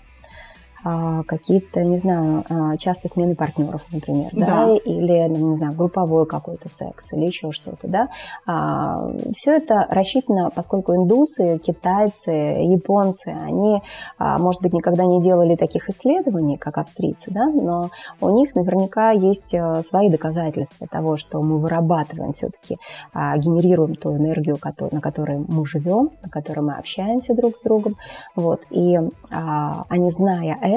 [1.26, 4.76] какие-то, не знаю, а, часто смены партнеров, например, да, да?
[4.76, 8.08] или, ну, не знаю, групповой какой-то секс или еще что-то, да.
[8.46, 13.80] А, Все это рассчитано, поскольку индусы, китайцы, японцы, они,
[14.18, 19.54] может быть, никогда не делали таких исследований, как австрийцы, да, но у них наверняка есть
[19.82, 22.76] свои доказательства того, что мы вырабатываем все-таки,
[23.14, 24.58] генерируем ту энергию,
[24.90, 27.96] на которой мы живем, на которой мы общаемся друг с другом,
[28.36, 28.98] вот, и
[29.30, 30.73] они, зная это,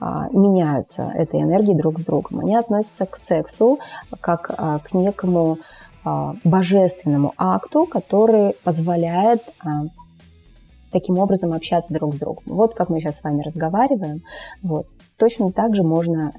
[0.00, 2.40] а, меняются этой энергией друг с другом.
[2.40, 3.78] Они относятся к сексу
[4.20, 5.58] как а, к некому
[6.04, 9.42] а, божественному акту, который позволяет
[10.92, 12.44] таким образом общаться друг с другом.
[12.46, 14.22] Вот как мы сейчас с вами разговариваем.
[14.62, 14.86] Вот.
[15.18, 16.32] Точно так же можно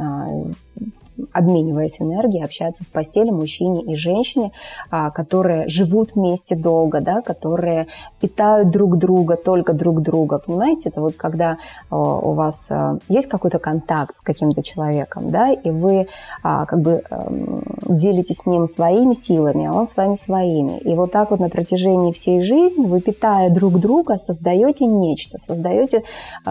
[1.33, 4.51] обмениваясь энергией, общаться в постели мужчине и женщине,
[4.89, 7.87] а, которые живут вместе долго, да, которые
[8.19, 10.39] питают друг друга, только друг друга.
[10.39, 11.57] Понимаете, это вот когда
[11.89, 16.07] а, у вас а, есть какой-то контакт с каким-то человеком, да, и вы
[16.43, 20.77] как бы эм, делитесь с ним своими силами, а он с вами своими.
[20.79, 26.03] И вот так вот на протяжении всей жизни вы, питая друг друга, создаете нечто, создаете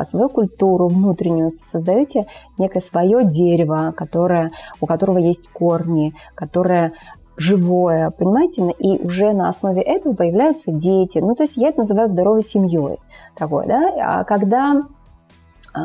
[0.02, 2.26] свою культуру внутреннюю, создаете
[2.59, 4.50] некое свое дерево, которое
[4.81, 6.92] у которого есть корни, которое
[7.37, 11.19] живое, понимаете, и уже на основе этого появляются дети.
[11.19, 12.99] Ну, то есть я это называю здоровой семьей.
[13.37, 14.21] Такое, да?
[14.21, 14.87] А когда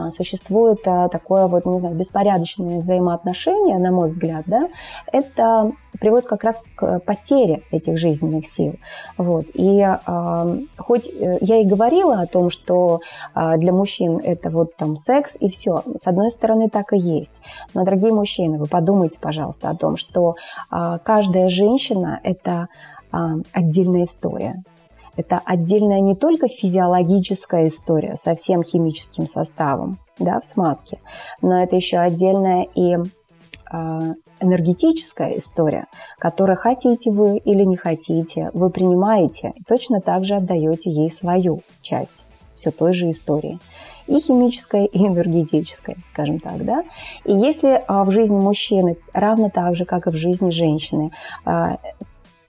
[0.10, 4.70] существует а, такое вот, не знаю, беспорядочное взаимоотношение, на мой взгляд, да,
[5.12, 8.76] это приводит как раз к потере этих жизненных сил.
[9.18, 9.46] Вот.
[9.54, 11.08] И э, хоть
[11.42, 13.02] я и говорила о том, что
[13.36, 17.42] э, для мужчин это вот там секс и все, с одной стороны так и есть.
[17.74, 20.36] Но, дорогие мужчины, вы подумайте, пожалуйста, о том, что
[20.72, 22.68] э, каждая женщина– это
[23.52, 24.64] отдельная история.
[25.16, 31.00] Это отдельная не только физиологическая история со всем химическим составом да, в смазке,
[31.42, 32.98] но это еще отдельная и
[33.70, 40.36] а, энергетическая история, которую хотите вы или не хотите, вы принимаете и точно так же
[40.36, 43.60] отдаете ей свою часть все той же истории.
[44.08, 46.84] И химическая, и энергетическая, скажем так, да.
[47.24, 51.12] И если а, в жизни мужчины, равно так же, как и в жизни женщины,
[51.46, 51.78] а,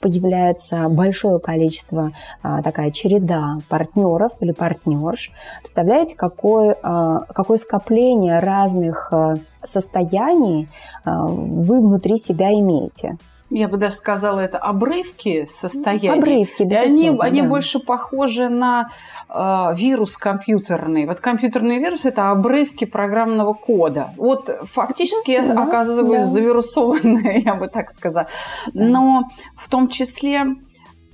[0.02, 2.12] появляется большое количество,
[2.42, 5.30] а, такая череда партнеров или партнерш.
[5.60, 10.68] Представляете, какое, а, какое скопление разных а, состояний
[11.04, 13.16] вы внутри себя имеете?
[13.54, 16.12] Я бы даже сказала, это обрывки состояния.
[16.12, 17.02] Обрывки, безусловно.
[17.02, 17.48] И они, они да.
[17.48, 18.88] больше похожи на
[19.28, 21.06] э, вирус компьютерный.
[21.06, 24.12] Вот компьютерный вирус– это обрывки программного кода.
[24.16, 26.26] Вот фактически да, оказываюсь да.
[26.26, 28.26] завирусованная, я бы так сказала.
[28.72, 28.84] Да.
[28.84, 29.22] Но
[29.54, 30.44] в том числе,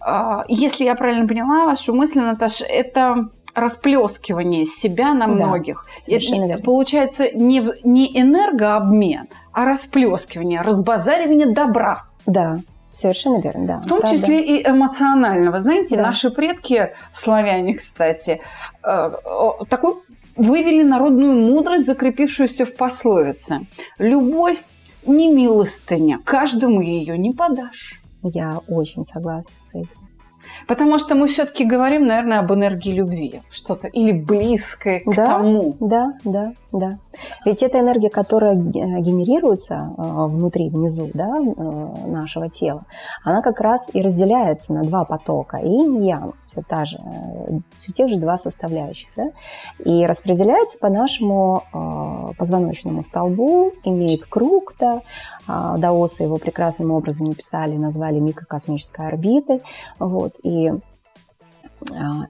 [0.07, 5.87] э, если я правильно поняла вашу мысль, Наташа, это расплескивание себя на многих.
[6.07, 12.05] Да, это, получается не, не энергообмен, а расплескивание, разбазаривание добра.
[12.28, 12.60] Да,
[12.90, 13.78] Совершенно верно, да.
[13.78, 14.18] В том Правда.
[14.18, 15.60] числе и эмоционального.
[15.60, 16.04] Знаете, да.
[16.04, 18.40] наши предки, славяне, кстати,
[18.82, 19.10] э,
[19.68, 19.94] такой
[20.36, 23.66] вывели народную мудрость, закрепившуюся в пословице.
[23.98, 24.58] Любовь
[25.06, 28.00] не милостыня, каждому ее не подашь.
[28.22, 30.08] Я очень согласна с этим.
[30.66, 33.42] Потому что мы все-таки говорим, наверное, об энергии любви.
[33.50, 35.76] Что-то или близкое к да, тому.
[35.78, 36.98] Да, да, да.
[37.46, 42.85] Ведь эта энергия, которая генерируется э, внутри, внизу да, э, нашего тела,
[43.24, 45.57] она как раз и разделяется на два потока.
[45.59, 49.09] И ян, все, та же, э, все тех же два составляющих.
[49.16, 49.31] Да?
[49.85, 51.62] И распределяется по нашему
[52.37, 55.02] позвоночному столбу, имеет круг, да,
[55.46, 59.62] а, даосы его прекрасным образом написали, назвали микрокосмической орбитой.
[59.98, 60.72] Вот, и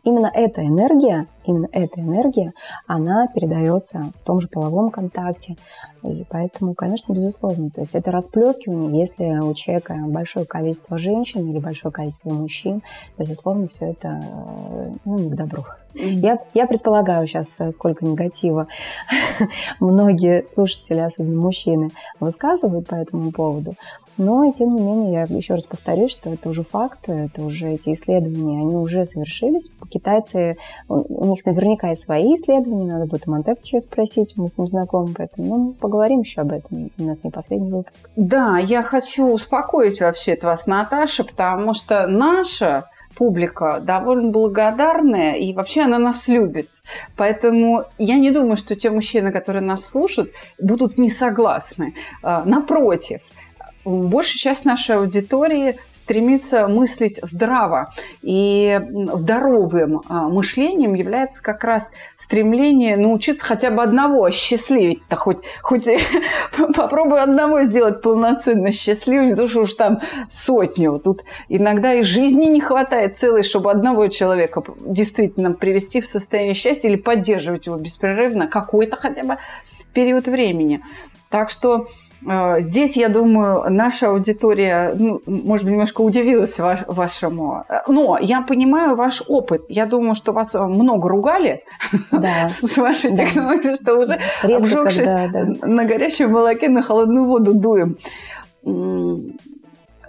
[0.04, 2.52] именно эта энергия, именно эта энергия,
[2.86, 5.56] она передается в том же половом контакте.
[6.02, 11.58] И поэтому, конечно, безусловно, то есть это расплескивание, если у человека большое количество женщин или
[11.58, 12.82] большое количество мужчин,
[13.18, 14.22] безусловно, все это
[15.04, 15.64] ну, не к добру.
[15.94, 18.68] Я, я предполагаю сейчас, сколько негатива
[19.80, 21.90] многие слушатели, особенно мужчины,
[22.20, 23.74] высказывают по этому поводу.
[24.18, 27.68] Но, и тем не менее, я еще раз повторюсь, что это уже факт, это уже
[27.70, 29.70] эти исследования, они уже совершились.
[29.88, 30.56] Китайцы,
[30.88, 35.56] у них наверняка и свои исследования, надо будет Монтекча спросить, мы с ним знакомы, поэтому
[35.56, 36.90] ну, поговорим еще об этом.
[36.98, 38.10] У нас не последний выпуск.
[38.16, 45.82] Да, я хочу успокоить вообще вас, Наташа, потому что наша публика довольно благодарная, и вообще
[45.82, 46.68] она нас любит.
[47.16, 51.94] Поэтому я не думаю, что те мужчины, которые нас слушают, будут не согласны.
[52.22, 53.20] А, напротив,
[53.88, 57.92] большая часть нашей аудитории стремится мыслить здраво.
[58.22, 58.80] И
[59.12, 65.86] здоровым а, мышлением является как раз стремление научиться хотя бы одного осчастливить-то, хоть, хоть
[66.76, 70.98] попробуй одного сделать полноценно счастливым, то что уж там сотню.
[71.02, 76.88] Тут иногда и жизни не хватает целой, чтобы одного человека действительно привести в состояние счастья
[76.88, 79.38] или поддерживать его беспрерывно какой-то хотя бы
[79.92, 80.82] период времени.
[81.28, 81.88] Так что
[82.58, 87.64] здесь, я думаю, наша аудитория, ну, может быть, немножко удивилась ваш, вашему.
[87.86, 89.62] Но я понимаю ваш опыт.
[89.68, 91.64] Я думаю, что вас много ругали
[92.10, 92.48] да.
[92.50, 95.08] с вашей технологией, что уже обжегшись
[95.62, 97.96] на горячем молоке на холодную воду дуем.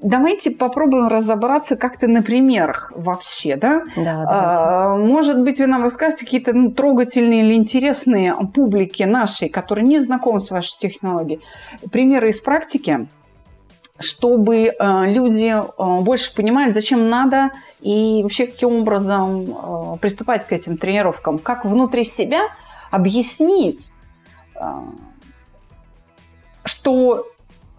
[0.02, 3.84] Давайте попробуем разобраться как-то на примерах вообще, да?
[3.96, 9.86] Да, а, Может быть, вы нам расскажете какие-то ну, трогательные или интересные публики нашей, которые
[9.86, 11.42] не знакомы с вашей технологией,
[11.92, 13.08] примеры из практики,
[14.00, 20.54] чтобы э, люди э, больше понимали, зачем надо и вообще каким образом э, приступать к
[20.54, 22.40] этим тренировкам, как внутри себя
[22.90, 23.92] объяснить,
[26.64, 27.28] что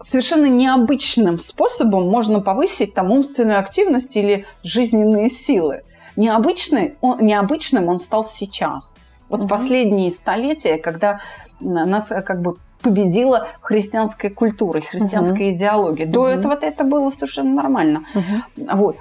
[0.01, 5.83] совершенно необычным способом можно повысить там умственную активность или жизненные силы.
[6.15, 8.93] Необычный, он, необычным он стал сейчас.
[9.29, 9.47] Вот угу.
[9.47, 11.21] последние столетия, когда
[11.61, 15.55] нас э, как бы победила христианская культура христианская угу.
[15.55, 16.05] идеология.
[16.05, 16.27] До угу.
[16.27, 18.03] этого это было совершенно нормально.
[18.13, 18.67] Угу.
[18.73, 18.97] Вот.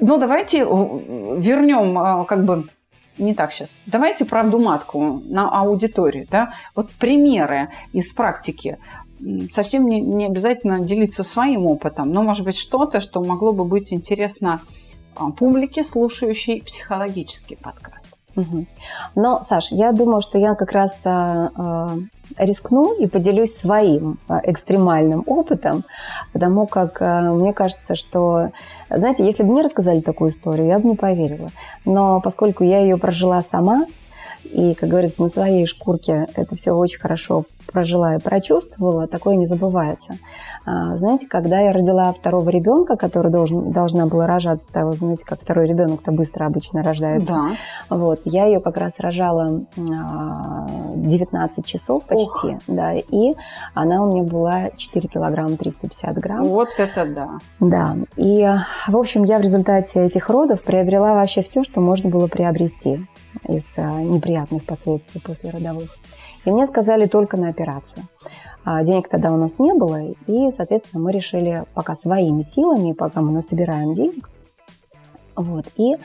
[0.00, 2.68] Но давайте вернем э, как бы
[3.18, 3.78] не так сейчас.
[3.86, 6.26] Давайте правду матку на аудиторию.
[6.30, 6.54] Да?
[6.74, 8.78] Вот примеры из практики
[9.52, 13.92] совсем не, не обязательно делиться своим опытом, но, может быть, что-то, что могло бы быть
[13.92, 14.60] интересно
[15.16, 18.06] а, публике, слушающей психологический подкаст.
[18.36, 18.66] Угу.
[19.16, 21.96] Но, Саш, я думаю, что я как раз а,
[22.38, 25.84] рискну и поделюсь своим экстремальным опытом,
[26.32, 28.50] потому как а, мне кажется, что,
[28.88, 31.50] знаете, если бы мне рассказали такую историю, я бы не поверила.
[31.84, 33.86] Но поскольку я ее прожила сама,
[34.52, 39.46] и, как говорится, на своей шкурке это все очень хорошо прожила и прочувствовала, такое не
[39.46, 40.16] забывается.
[40.66, 45.40] А, знаете, когда я родила второго ребенка, который должен, должна была рожаться, того, знаете, как
[45.40, 47.32] второй ребенок-то быстро обычно рождается.
[47.32, 47.96] Да.
[47.96, 52.62] Вот, я ее как раз рожала 19 а, часов почти, Ох.
[52.66, 53.34] да, и
[53.74, 56.44] она у меня была 4 килограмма 350 грамм.
[56.44, 57.28] Вот это да.
[57.60, 58.48] Да, и,
[58.88, 63.06] в общем, я в результате этих родов приобрела вообще все, что можно было приобрести
[63.48, 65.96] из а, неприятных последствий после родовых.
[66.44, 68.04] И мне сказали только на операцию.
[68.64, 73.22] А денег тогда у нас не было, и, соответственно, мы решили пока своими силами, пока
[73.22, 74.28] мы насобираем денег,
[75.40, 75.66] вот.
[75.76, 75.96] И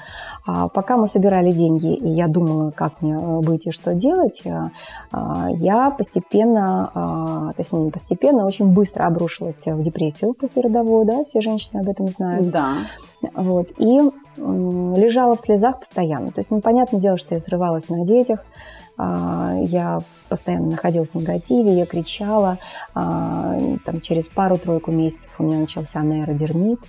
[0.46, 4.42] а, пока мы собирали деньги, и я думала, как мне э, быть и что делать,
[4.46, 4.70] а,
[5.12, 11.06] а, я постепенно, а, точнее не постепенно, а очень быстро обрушилась в депрессию после родовой,
[11.06, 12.50] да, все женщины об этом знают.
[12.50, 12.76] Да.
[13.34, 13.72] Вот.
[13.78, 14.02] И
[14.38, 16.32] лежала в слезах постоянно.
[16.32, 18.40] То есть, ну, понятное дело, что я срывалась на детях,
[18.98, 22.60] А, я постоянно находилась в негативе, я кричала.
[22.94, 26.80] А, там, через пару-тройку месяцев у меня начался нейродермит.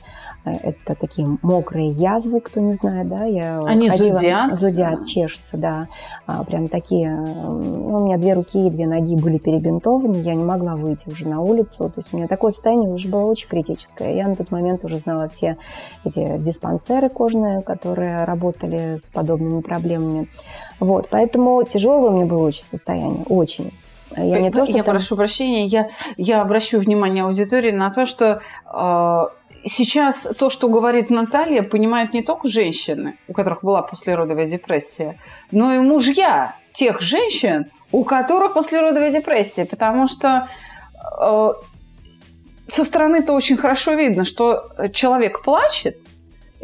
[0.47, 3.25] Э, это такие мокрые язвы, кто не знает, да.
[3.25, 4.57] Я Они ходила, зудят?
[4.57, 5.89] Зудят, чешутся, да.
[6.27, 7.11] А, прям такие...
[7.11, 11.27] Ну, у меня две руки и две ноги были перебинтованы, я не могла выйти уже
[11.29, 11.89] на улицу.
[11.89, 14.17] То есть у меня такое состояние уже было очень критическое.
[14.17, 15.57] Я на тот момент уже знала все
[16.05, 20.29] эти диспансеры кожные, которые работали с подобными проблемами.
[20.79, 23.73] Вот, поэтому тяжелое у меня было очень состояние, очень.
[24.17, 24.95] Я, не то, что я там...
[24.95, 28.41] прошу прощения, я, я обращу внимание аудитории на то, что
[28.73, 29.25] э,
[29.69, 35.19] сейчас то, что говорит Наталья, понимают не только женщины, у которых была послеродовая депрессия,
[35.51, 40.49] но и мужья тех женщин, у которых послеродовая депрессия, потому что
[41.21, 41.51] э,
[42.69, 46.01] со стороны-то очень хорошо видно, что человек плачет–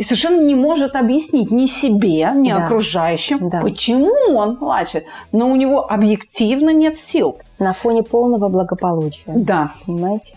[0.03, 2.64] и совершенно не может объяснить ни себе, ни да.
[2.64, 3.61] окружающим, да.
[3.61, 5.05] почему он плачет.
[5.30, 7.38] Но у него объективно нет сил.
[7.61, 9.32] На фоне полного благополучия.
[9.32, 9.70] Да.
[9.86, 10.34] Понимаете?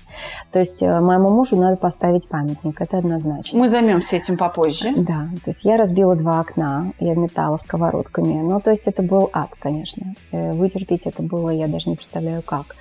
[0.52, 3.58] То есть э, моему мужу надо поставить памятник, это однозначно.
[3.58, 4.94] Мы займемся этим попозже.
[4.98, 5.30] Да.
[5.44, 8.48] То есть я разбила два окна, я метала сковородками.
[8.48, 10.14] Ну, то есть это был ад, конечно.
[10.32, 12.76] Э, вытерпеть это было, я даже не представляю как.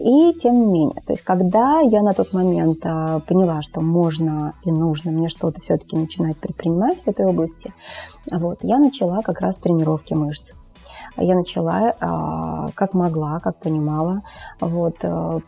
[0.00, 4.54] И тем не менее, то есть когда я на тот момент а, поняла, что можно
[4.64, 7.72] и нужно мне что-то все-таки начинать предпринимать в этой области,
[8.30, 10.52] вот, я начала как раз тренировки мышц.
[11.16, 14.22] Я начала а, как могла, как понимала,
[14.60, 15.40] вот, а,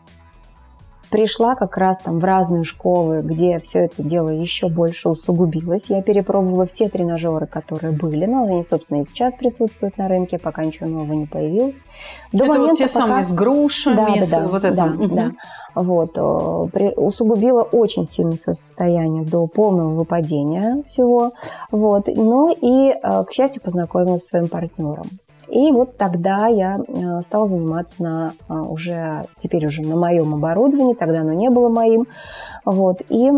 [1.11, 5.91] пришла как раз там в разные школы, где все это дело еще больше усугубилось.
[5.91, 10.65] Я перепробовала все тренажеры, которые были, но они, собственно, и сейчас присутствуют на рынке, пока
[10.65, 11.81] ничего нового не появилось.
[12.33, 13.07] До это момента, вот те пока...
[13.07, 14.77] самые с грушами, да, да, да, вот это.
[14.77, 15.33] Да, да.
[15.75, 16.13] Вот,
[16.73, 16.95] при...
[16.97, 21.33] усугубила очень сильно свое состояние до полного выпадения всего.
[21.71, 22.09] Вот.
[22.09, 25.07] Ну и, э, к счастью, познакомилась с своим партнером.
[25.49, 30.95] И вот тогда я э, стала заниматься на э, уже, теперь уже на моем оборудовании,
[30.95, 32.07] тогда оно не было моим.
[32.65, 33.31] Вот, и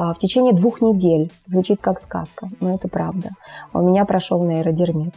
[0.00, 3.32] а, в течение двух недель, звучит как сказка, но это правда,
[3.74, 5.14] у меня прошел нейродермит.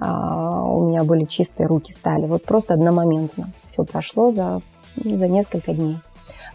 [0.00, 2.26] А, у меня были чистые руки стали.
[2.26, 4.62] Вот просто одномоментно все прошло за,
[4.96, 5.98] ну, за несколько дней.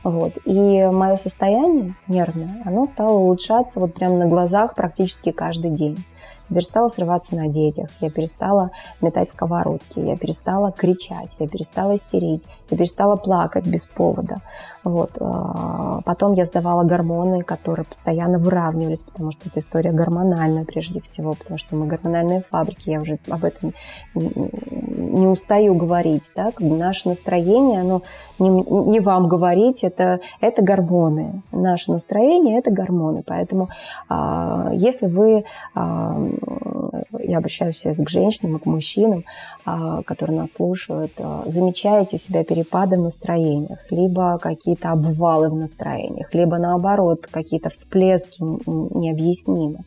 [0.04, 0.34] Вот.
[0.44, 6.04] И мое состояние нервное, оно стало улучшаться вот прямо на глазах практически каждый день.
[6.50, 8.72] Перестала срываться на детях, я перестала
[9.02, 14.38] метать сковородки, я перестала кричать, я перестала истерить, я перестала плакать без повода.
[14.90, 15.18] Вот.
[15.20, 21.34] А, потом я сдавала гормоны, которые постоянно выравнивались, потому что это история гормональная прежде всего,
[21.34, 23.74] потому что мы гормональные фабрики, я уже об этом
[24.16, 26.32] не устаю говорить.
[26.36, 26.52] Да?
[26.52, 28.02] Как бы наше настроение, оно
[28.40, 31.42] не, не вам говорить, это, это гормоны.
[31.52, 33.24] Наше настроение– это гормоны.
[33.26, 33.68] Поэтому
[34.08, 36.18] а, если вы а,
[37.30, 39.24] я обращаюсь сейчас к женщинам и к мужчинам,
[39.66, 45.56] а, которые нас слушают, а, замечаете у себя перепады в настроениях, либо какие-то обвалы в
[45.56, 49.84] настроениях, либо наоборот, какие-то всплески необъяснимые.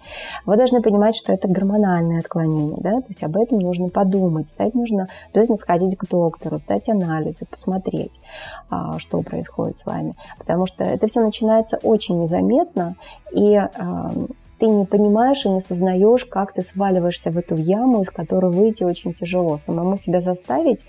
[0.47, 4.71] Вы должны понимать, что это гормональное отклонение, да, то есть об этом нужно подумать, да,
[4.73, 8.13] нужно обязательно сходить к доктору, сдать анализы, посмотреть,
[8.71, 12.97] а, что происходит с вами, потому что это все начинается очень незаметно,
[13.33, 13.61] и
[14.63, 18.85] ты не понимаешь и не сознаешь, как ты сваливаешься в эту яму, из которой выйти
[18.85, 19.57] очень тяжело.
[19.57, 20.85] Самому себя заставить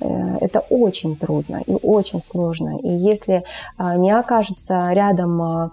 [0.00, 2.78] э, это очень трудно и очень сложно.
[2.82, 3.44] И если
[3.78, 5.70] а, не окажется рядом а,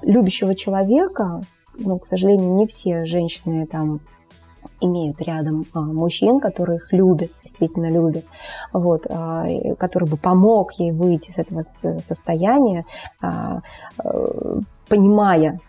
[0.00, 1.42] любящего человека,
[1.74, 4.00] ну, к сожалению, не все женщины там
[4.80, 8.24] имеют рядом а, мужчин, которые их любят, действительно любят,
[8.72, 9.06] вот,
[9.78, 12.86] который бы помог ей выйти с этого состояния,
[14.88, 15.60] понимая,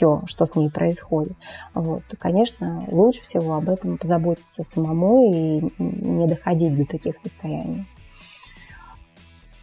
[0.00, 1.36] все, что с ней происходит.
[1.74, 2.02] Вот.
[2.18, 7.86] Конечно, лучше всего об этом позаботиться самому и не доходить до таких состояний.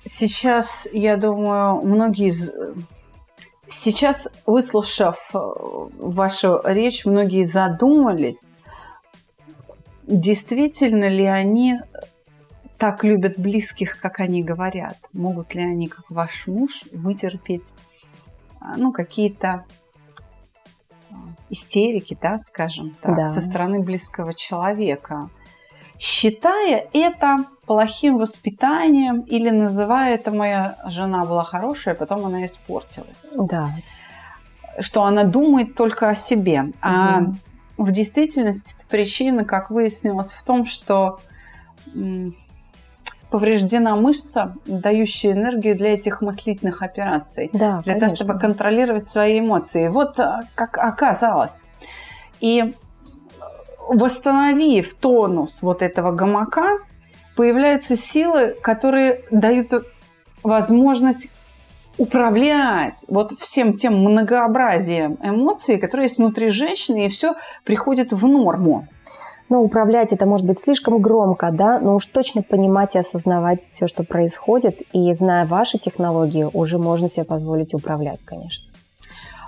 [0.05, 2.51] Сейчас, я думаю, многие из...
[3.69, 5.37] Сейчас, выслушав э,
[5.97, 8.53] вашу речь, многие задумались,
[10.03, 11.79] действительно ли они
[12.77, 14.97] так любят близких, как они говорят?
[15.13, 17.73] Могут ли они, как ваш муж, вытерпеть
[18.77, 19.65] ну, какие-то
[21.49, 23.27] истерики, да, скажем так, да.
[23.31, 25.29] со стороны близкого человека,
[25.99, 33.25] считая это плохим воспитанием или называя это моя жена была хорошая, а потом она испортилась.
[33.33, 33.71] Да.
[34.79, 36.61] Что она думает только о себе.
[36.61, 36.73] Угу.
[36.81, 37.23] А
[37.77, 41.19] в действительности причина, как выяснилось, в том, что
[43.29, 47.49] повреждена мышца, дающая энергию для этих мыслительных операций.
[47.53, 47.99] Да, для конечно.
[47.99, 49.87] того, чтобы контролировать свои эмоции.
[49.89, 51.63] Вот а, как оказалось.
[52.39, 52.73] И
[53.87, 56.79] восстановив тонус вот этого гамака,
[57.35, 59.71] появляются силы, которые дают
[60.43, 61.27] возможность
[61.97, 68.87] управлять вот всем тем многообразием эмоций, которые есть внутри женщины, и все приходит в норму.
[69.49, 73.87] Но управлять это может быть слишком громко, да, но уж точно понимать и осознавать все,
[73.87, 78.67] что происходит, и зная ваши технологии, уже можно себе позволить управлять, конечно.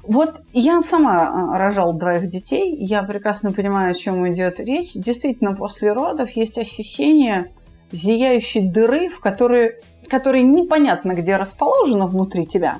[0.04, 4.94] Вот я сама а, рожала двоих детей, я прекрасно понимаю, о чем идет речь.
[4.94, 7.52] Действительно, после родов есть ощущение
[7.92, 9.76] зияющей дыры, в которой,
[10.08, 12.80] которая непонятно где расположена внутри тебя,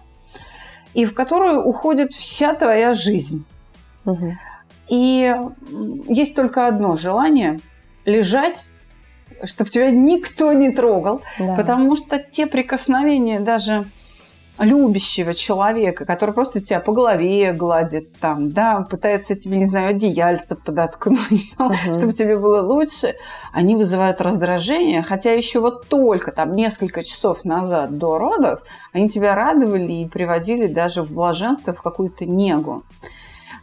[0.94, 3.44] и в которую уходит вся твоя жизнь.
[4.06, 4.34] Угу.
[4.90, 5.34] И
[6.08, 7.60] есть только одно желание–
[8.06, 8.66] лежать,
[9.44, 11.56] чтобы тебя никто не трогал, да.
[11.56, 13.86] потому что те прикосновения даже
[14.58, 20.58] любящего человека, который просто тебя по голове гладит там, да, пытается тебе, не знаю, одеяльце
[20.58, 21.94] подоткнуть, угу.
[21.94, 23.16] чтобы тебе было лучше,
[23.54, 28.62] они вызывают раздражение, хотя еще вот только там несколько часов назад до родов
[28.92, 32.84] они тебя радовали и приводили даже в блаженство, в какую-то негу.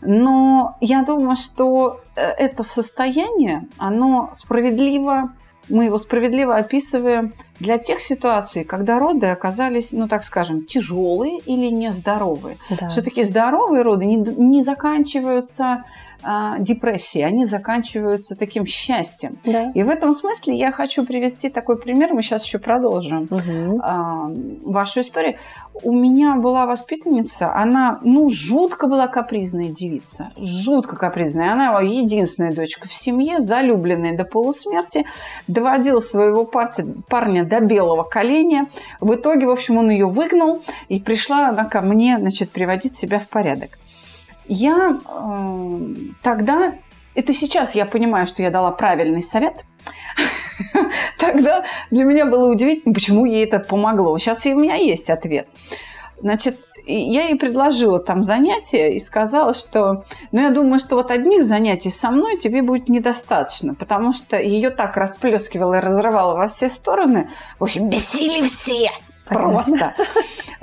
[0.07, 5.33] Но я думаю, что э, это состояние, оно справедливо,
[5.69, 11.67] мы его справедливо описываем для тех ситуаций, когда роды оказались, ну так скажем, тяжелые или
[11.67, 12.59] нездоровые.
[12.71, 12.89] Да.
[12.89, 15.85] Все-таки здоровые роды не, не заканчиваются
[16.59, 19.39] депрессии, они заканчиваются таким счастьем.
[19.45, 19.71] Да.
[19.75, 23.81] И в этом смысле я хочу привести такой пример, мы сейчас еще продолжим угу.
[23.83, 24.31] а,
[24.65, 25.37] вашу историю.
[25.83, 31.53] У меня была воспитанница, она, ну, жутко была капризная девица, жутко капризная.
[31.53, 35.05] Она единственная дочка в семье, залюбленная до полусмерти,
[35.47, 38.67] доводила своего парня, парня до белого коленя.
[39.01, 43.21] В итоге, в общем, он ее выгнал, и пришла она ко мне, значит, приводить себя
[43.21, 43.79] в порядок.
[44.49, 45.79] Я э,
[46.23, 46.75] тогда,
[47.15, 49.65] это сейчас я понимаю, что я дала правильный совет.
[51.19, 54.17] Тогда для меня было удивительно, почему ей это помогло.
[54.19, 55.49] Сейчас и у меня есть ответ.
[56.21, 61.43] Значит, я ей предложила там занятия и сказала, что, ну, я думаю, что вот одних
[61.45, 66.69] занятий со мной тебе будет недостаточно, потому что ее так расплескивало и разрывало во все
[66.69, 67.29] стороны.
[67.59, 68.91] В общем, бесили все
[69.27, 69.95] просто.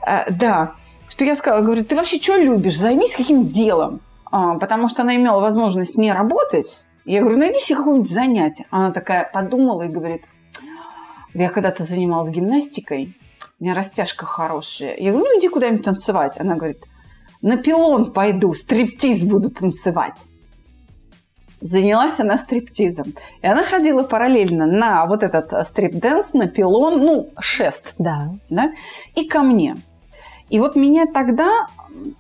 [0.06, 0.76] Э, да
[1.14, 2.76] что я сказала, говорю, ты вообще что любишь?
[2.76, 4.02] Займись каким делом.
[4.32, 6.80] А, потому что она имела возможность не работать.
[7.06, 8.66] Я говорю, найди себе какое-нибудь занятие.
[8.72, 10.24] Она такая подумала и говорит,
[11.36, 13.16] я когда-то занималась гимнастикой,
[13.60, 14.96] у меня растяжка хорошая.
[14.98, 16.40] Я говорю, ну иди куда-нибудь танцевать.
[16.40, 16.84] Она говорит,
[17.44, 20.30] на пилон пойду, стриптиз буду танцевать.
[21.62, 23.14] Занялась она стриптизом.
[23.44, 27.94] И она ходила параллельно на вот этот strip dance, на пилон, ну, шест.
[28.00, 28.32] Да.
[28.50, 28.72] да.
[29.14, 29.78] И ко мне.
[30.50, 31.68] И вот меня тогда,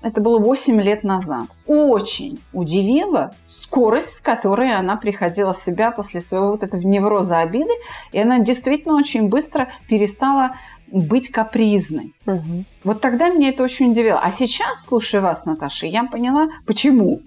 [0.01, 6.21] это было 8 лет назад, очень удивила скорость, с которой она приходила в себя после
[6.21, 7.73] своего вот этого невроза обиды.
[8.11, 10.55] И она действительно очень быстро перестала
[10.93, 12.13] быть капризной.
[12.25, 12.65] Угу.
[12.83, 14.19] Вот тогда меня это очень удивило.
[14.19, 17.21] А сейчас, слушая вас, Наташа, я поняла, почему.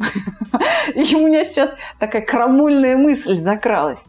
[0.94, 4.09] И у меня сейчас такая крамольная мысль закралась.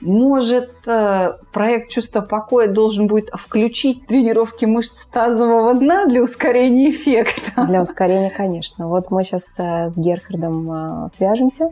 [0.00, 7.64] Может, э, проект «Чувство покоя» должен будет включить тренировки мышц тазового дна для ускорения эффекта?
[7.66, 8.86] Для ускорения, конечно.
[8.86, 11.70] Вот мы сейчас э, с Герхардом э, свяжемся,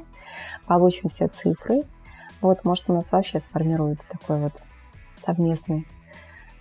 [0.67, 1.83] получим все цифры.
[2.41, 4.53] Вот, может, у нас вообще сформируется такой вот
[5.17, 5.87] совместный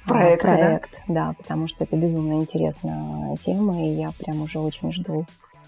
[0.05, 1.27] проект, проект да?
[1.27, 5.25] да, потому что это безумно интересная тема, и я прям уже очень жду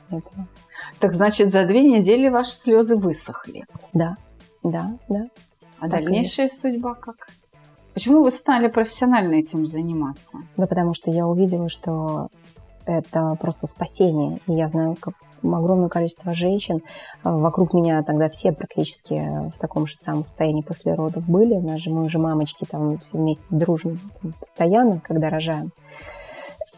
[0.10, 0.48] этого.
[1.00, 3.66] Так значит, за две недели ваши слезы высохли?
[3.93, 4.16] Да,
[4.64, 5.28] да, да.
[5.80, 7.28] А дальнейшая судьба как?
[7.93, 10.38] Почему вы стали профессионально этим заниматься?
[10.55, 12.30] Да потому что я увидела, что
[12.86, 14.39] это просто спасение.
[14.47, 16.82] И я знаю, как огромное количество женщин
[17.23, 21.55] а, вокруг меня тогда все практически в таком же самом состоянии после родов были.
[21.55, 25.71] Наши же, мы уже мамочки там все вместе дружно там, постоянно, когда рожаем.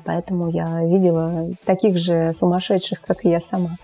[0.06, 3.78] Поэтому я видела таких же сумасшедших, как и я сама.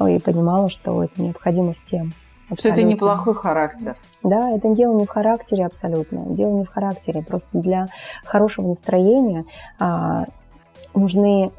[0.00, 2.14] И понимала, что это необходимо всем.
[2.50, 2.56] Абсолютно.
[2.56, 3.96] Что это неплохой характер.
[4.22, 6.22] Да, это дело не в характере абсолютно.
[6.34, 7.22] Дело не в характере.
[7.22, 7.88] Просто для
[8.24, 9.44] хорошего настроения
[9.78, 10.24] а,
[10.94, 11.50] нужны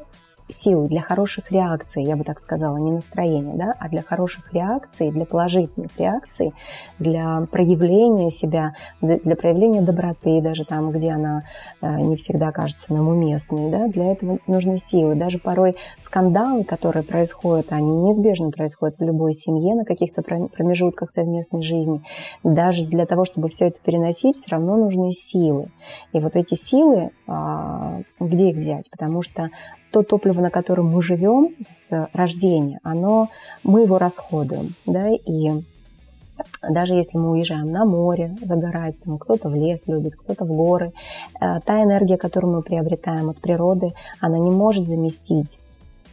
[0.50, 5.10] силы для хороших реакций, я бы так сказала, не настроения, да, а для хороших реакций,
[5.10, 6.52] для положительных реакций,
[6.98, 11.42] для проявления себя, для проявления доброты, даже там, где она
[11.80, 15.14] э, не всегда кажется нам уместной, да, для этого нужны силы.
[15.14, 21.62] Даже порой скандалы, которые происходят, они неизбежно происходят в любой семье на каких-то промежутках совместной
[21.62, 22.02] жизни.
[22.44, 25.70] Даже для того, чтобы все это переносить, все равно нужны силы.
[26.12, 28.90] И вот эти силы, а, где их взять?
[28.90, 29.50] Потому что
[29.90, 33.28] то топливо, на котором мы живем с рождения, оно,
[33.64, 34.74] мы его расходуем.
[34.86, 35.08] Да?
[35.08, 35.50] И
[36.68, 40.92] даже если мы уезжаем на море загорать, там, кто-то в лес любит, кто-то в горы,
[41.40, 45.58] э, та энергия, которую мы приобретаем от природы, она не может заместить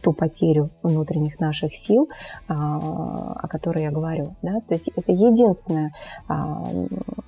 [0.08, 2.08] ту потерю внутренних наших сил,
[2.46, 4.36] а, о которой я говорю.
[4.40, 4.60] Да?
[4.66, 5.92] То есть это единственная
[6.28, 6.64] а,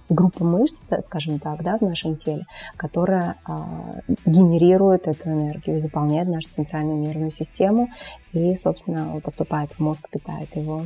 [0.08, 2.46] группа мышц, скажем так, да, в нашем теле,
[2.78, 7.90] которая а, генерирует эту энергию заполняет нашу центральную нервную систему
[8.32, 10.84] и, собственно, поступает в мозг, питает его.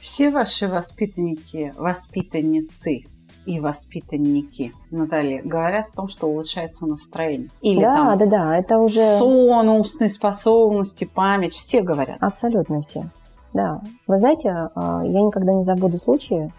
[0.00, 3.04] Все ваши воспитанники, воспитанницы
[3.46, 7.48] и воспитанники, Наталья, говорят о том, что улучшается настроение.
[7.62, 9.18] Или да, там да, да, это уже...
[9.18, 12.18] Сон, умственные способности, память, все говорят.
[12.20, 13.08] Абсолютно все.
[13.52, 13.80] Да.
[14.06, 16.52] Вы знаете, а, я никогда не забуду случаи.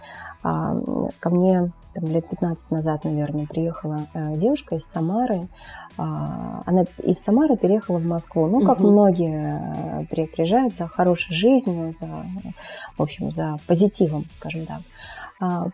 [0.43, 0.75] А,
[1.19, 5.47] ко мне там, лет 15 назад, наверное, приехала э, девушка из Самары.
[5.97, 8.47] А, она из Самары переехала в Москву.
[8.47, 8.91] Ну, как угу.
[8.91, 12.07] многие э, приезжают за хорошей жизнью, за,
[12.97, 14.79] в общем, за позитивом, скажем так.
[14.79, 14.83] А,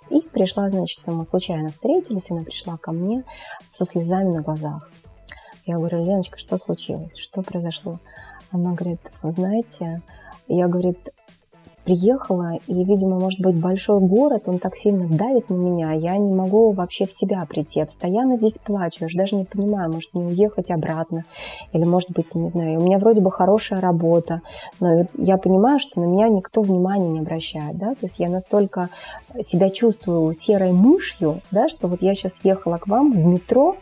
[0.10, 3.24] и пришла, значит, мы случайно встретились, она пришла ко мне
[3.70, 4.90] со слезами на глазах.
[5.66, 7.16] Я говорю, Леночка, что случилось?
[7.16, 8.00] Что произошло?
[8.52, 10.02] Она говорит, вы знаете,
[10.48, 11.10] я, говорит,
[11.84, 16.34] приехала, и, видимо, может быть, большой город, он так сильно давит на меня, я не
[16.34, 17.80] могу вообще в себя прийти.
[17.80, 21.26] Я постоянно здесь плачу, я же даже не понимаю, может, не уехать обратно,
[21.72, 24.42] или, может быть, не знаю, у меня вроде бы хорошая работа,
[24.80, 28.30] но вот я понимаю, что на меня никто внимания не обращает, да, то есть я
[28.30, 28.90] настолько
[29.42, 33.76] себя чувствую серой мышью, да, что вот я сейчас ехала к вам в метро,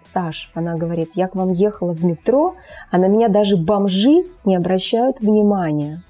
[0.00, 2.54] Саш, она говорит, я к вам ехала в метро,
[2.90, 6.02] а на меня даже бомжи не обращают внимания.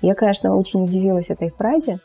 [0.00, 2.00] Я, конечно, очень удивилась этой фразе,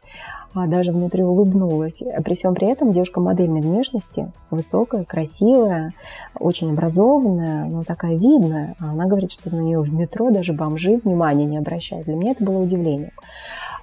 [0.53, 2.01] а даже внутри улыбнулась.
[2.23, 5.93] При всем при этом девушка модельной внешности, высокая, красивая,
[6.39, 8.75] очень образованная, но такая видная.
[8.79, 12.05] А она говорит, что на нее в метро даже бомжи внимания не обращают.
[12.05, 13.11] Для меня это было удивлением.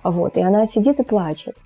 [0.03, 0.37] Вот.
[0.37, 1.57] И она сидит и плачет.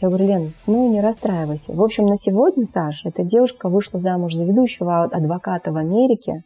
[0.00, 1.72] Я говорю, Лен, ну не расстраивайся.
[1.72, 6.44] В общем, на сегодня, Саша, эта девушка вышла замуж за ведущего адвоката в Америке,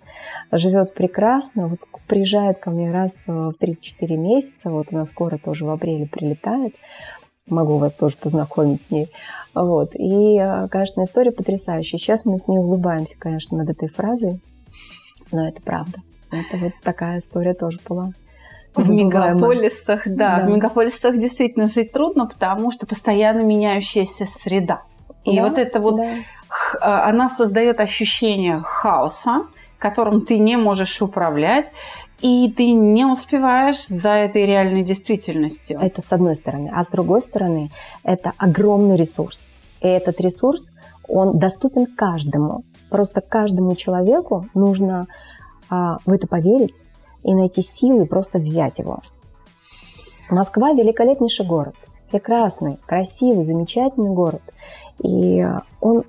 [0.52, 5.70] живет прекрасно, вот приезжает ко мне раз в 3-4 месяца, вот она скоро тоже в
[5.70, 6.76] апреле прилетает,
[7.48, 9.10] могу вас тоже познакомить с ней.
[9.52, 9.96] Вот.
[9.96, 11.98] И, э, конечно, история потрясающая.
[11.98, 14.40] Сейчас мы с ней улыбаемся, конечно, над этой фразой,
[15.32, 15.98] но это правда.
[16.30, 18.12] Это вот такая история тоже была.
[18.74, 24.82] В мегаполисах, да, да, в мегаполисах действительно жить трудно, потому что постоянно меняющаяся среда.
[25.24, 26.08] И да, вот это вот, да.
[26.80, 29.46] А, она создает ощущение хаоса,
[29.78, 31.72] которым ты не можешь управлять,
[32.20, 35.78] и ты не успеваешь за этой реальной действительностью.
[35.80, 36.70] Это с одной стороны.
[36.74, 37.70] А с другой стороны,
[38.04, 39.48] это огромный ресурс.
[39.80, 40.70] И этот ресурс,
[41.08, 42.62] он доступен каждому.
[42.90, 45.06] Просто каждому человеку нужно
[45.70, 46.82] а, в это поверить,
[47.22, 49.00] и найти силы просто взять его.
[50.30, 51.74] Москва– великолепнейший город,
[52.10, 54.42] прекрасный, красивый, замечательный город.
[55.02, 55.44] И
[55.80, 56.04] он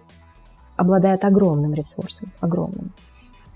[0.76, 2.94] обладает огромным ресурсом, огромным.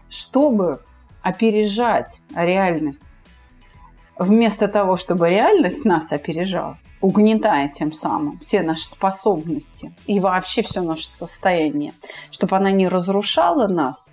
[0.09, 0.81] Чтобы
[1.21, 3.17] опережать реальность,
[4.17, 10.81] вместо того, чтобы реальность нас опережала, угнетая тем самым все наши способности и вообще все
[10.81, 11.93] наше состояние,
[12.31, 14.09] чтобы она не разрушала нас,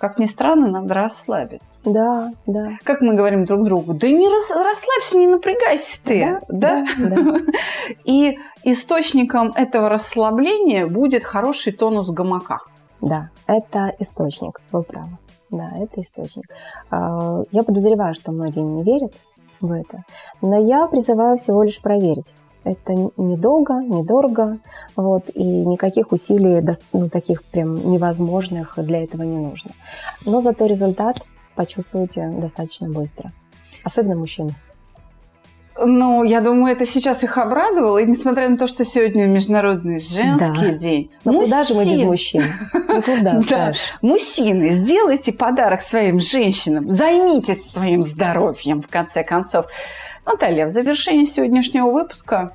[0.00, 1.90] как ни странно, надо расслабиться.
[1.90, 2.70] Да, да.
[2.84, 6.40] Как мы говорим друг другу, да не рас, расслабься, не напрягайся ты.
[6.48, 6.86] Да, да?
[6.98, 7.40] да, да.
[8.04, 12.60] И источником этого расслабления будет хороший тонус гамака.
[13.02, 15.18] Да, это источник, вы правы.
[15.50, 16.46] Да, это источник.
[16.90, 19.12] А, я подозреваю, что многие не верят
[19.60, 20.04] в это,
[20.40, 22.32] но я призываю всего лишь проверить.
[22.64, 24.58] Это недолго, недорого,
[24.96, 29.70] вот, и никаких усилий, ну, таких прям невозможных для этого не нужно.
[30.26, 31.22] Но зато результат
[31.54, 33.32] почувствуете достаточно быстро.
[33.82, 34.54] Особенно мужчины.
[35.82, 37.98] Ну, я думаю, это сейчас их обрадовало.
[37.98, 40.76] И несмотря на то, что сегодня Международный женский да.
[40.76, 41.10] день.
[41.24, 41.44] Но мужчин...
[41.44, 42.42] куда же мы без мужчин?
[42.74, 43.72] Ну, куда, да.
[44.02, 46.90] Мужчины, сделайте подарок своим женщинам.
[46.90, 49.66] Займитесь своим здоровьем, в конце концов.
[50.30, 52.52] Наталья, в завершении сегодняшнего выпуска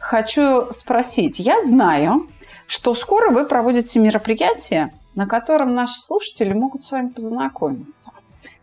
[0.00, 1.38] хочу спросить.
[1.38, 2.28] Я знаю,
[2.66, 8.10] что скоро вы проводите мероприятие, на котором наши слушатели могут с вами познакомиться.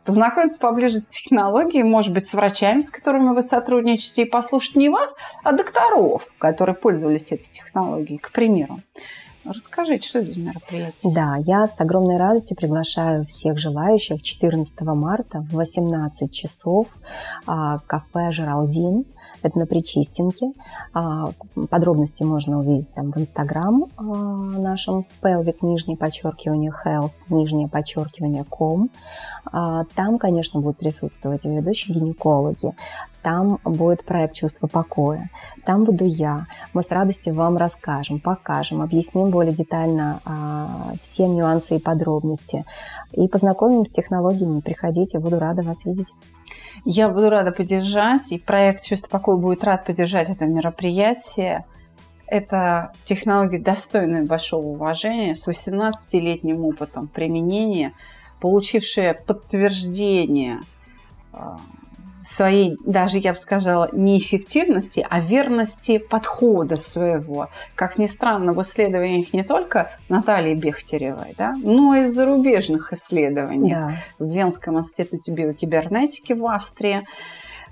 [0.03, 4.89] Познакомиться поближе с технологией, может быть, с врачами, с которыми вы сотрудничаете, и послушать не
[4.89, 8.81] вас, а докторов, которые пользовались этой технологией, к примеру.
[9.49, 11.13] Расскажите, что это за мероприятие?
[11.13, 16.87] Да, я с огромной радостью приглашаю всех желающих 14 марта в 18 часов
[17.47, 19.05] а, кафе «Жералдин».
[19.41, 20.51] Это на Причистенке.
[20.93, 21.31] А,
[21.69, 28.89] подробности можно увидеть там в Инстаграм а, нашем pelvic, нижнее подчеркивание, health, нижнее подчеркивание, com.
[29.95, 32.73] Там, конечно, будут присутствовать ведущие гинекологи.
[33.23, 35.29] там будет проект «Чувство покоя»,
[35.65, 36.45] там буду я.
[36.73, 42.65] Мы с радостью вам расскажем, покажем, объясним более детально а, все нюансы и подробности.
[43.13, 44.59] И познакомим с технологиями.
[44.59, 46.13] Приходите, буду рада вас видеть.
[46.83, 51.65] Я буду рада поддержать, и проект «Чувство покоя» будет рад поддержать это мероприятие.
[52.27, 57.93] Это технологии, достойные большого уважения, с 18-летним опытом применения,
[58.41, 60.57] получившие подтверждение
[61.31, 61.59] а,
[62.29, 67.49] своей, даже я бы сказала, неэффективности, а верности подхода своего.
[67.73, 73.91] Как ни странно, в исследованиях не только Натальи Бехтеревой, да, но и зарубежных исследований да.
[74.19, 77.01] в Венском институте биокибернетики в Австрии.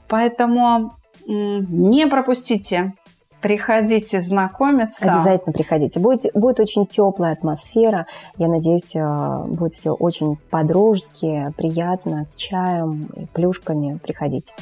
[0.07, 0.93] Поэтому
[1.27, 2.93] не пропустите
[3.41, 5.13] Приходите знакомиться.
[5.13, 5.99] Обязательно приходите.
[5.99, 8.07] Будет, будет очень теплая атмосфера.
[8.37, 13.99] Я надеюсь, э, будет все очень по-дружески, приятно, с чаем и плюшками.
[14.01, 14.53] Приходите.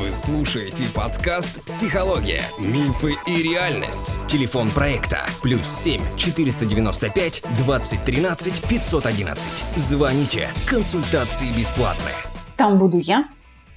[0.00, 2.42] Вы слушаете подкаст «Психология.
[2.58, 4.16] Мифы и реальность».
[4.28, 9.38] Телефон проекта «Плюс 7 495 2013 511».
[9.76, 10.48] Звоните.
[10.68, 12.14] Консультации бесплатные.
[12.56, 13.24] Там буду я,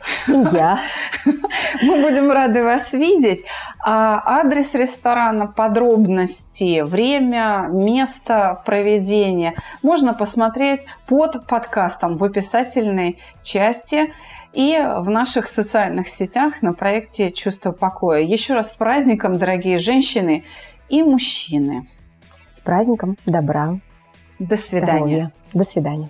[0.52, 0.80] я.
[1.82, 3.44] Мы будем рады вас видеть.
[3.86, 14.14] А адрес ресторана, подробности, время, место проведения можно посмотреть под подкастом в описательной части
[14.54, 18.22] и в наших социальных сетях на проекте «Чувство покоя».
[18.22, 20.44] Еще раз с праздником, дорогие женщины
[20.90, 21.88] и мужчины.
[22.52, 23.80] С праздником, добра.
[24.40, 24.94] До свидания.
[24.94, 25.32] Здоровья.
[25.54, 26.10] До свидания.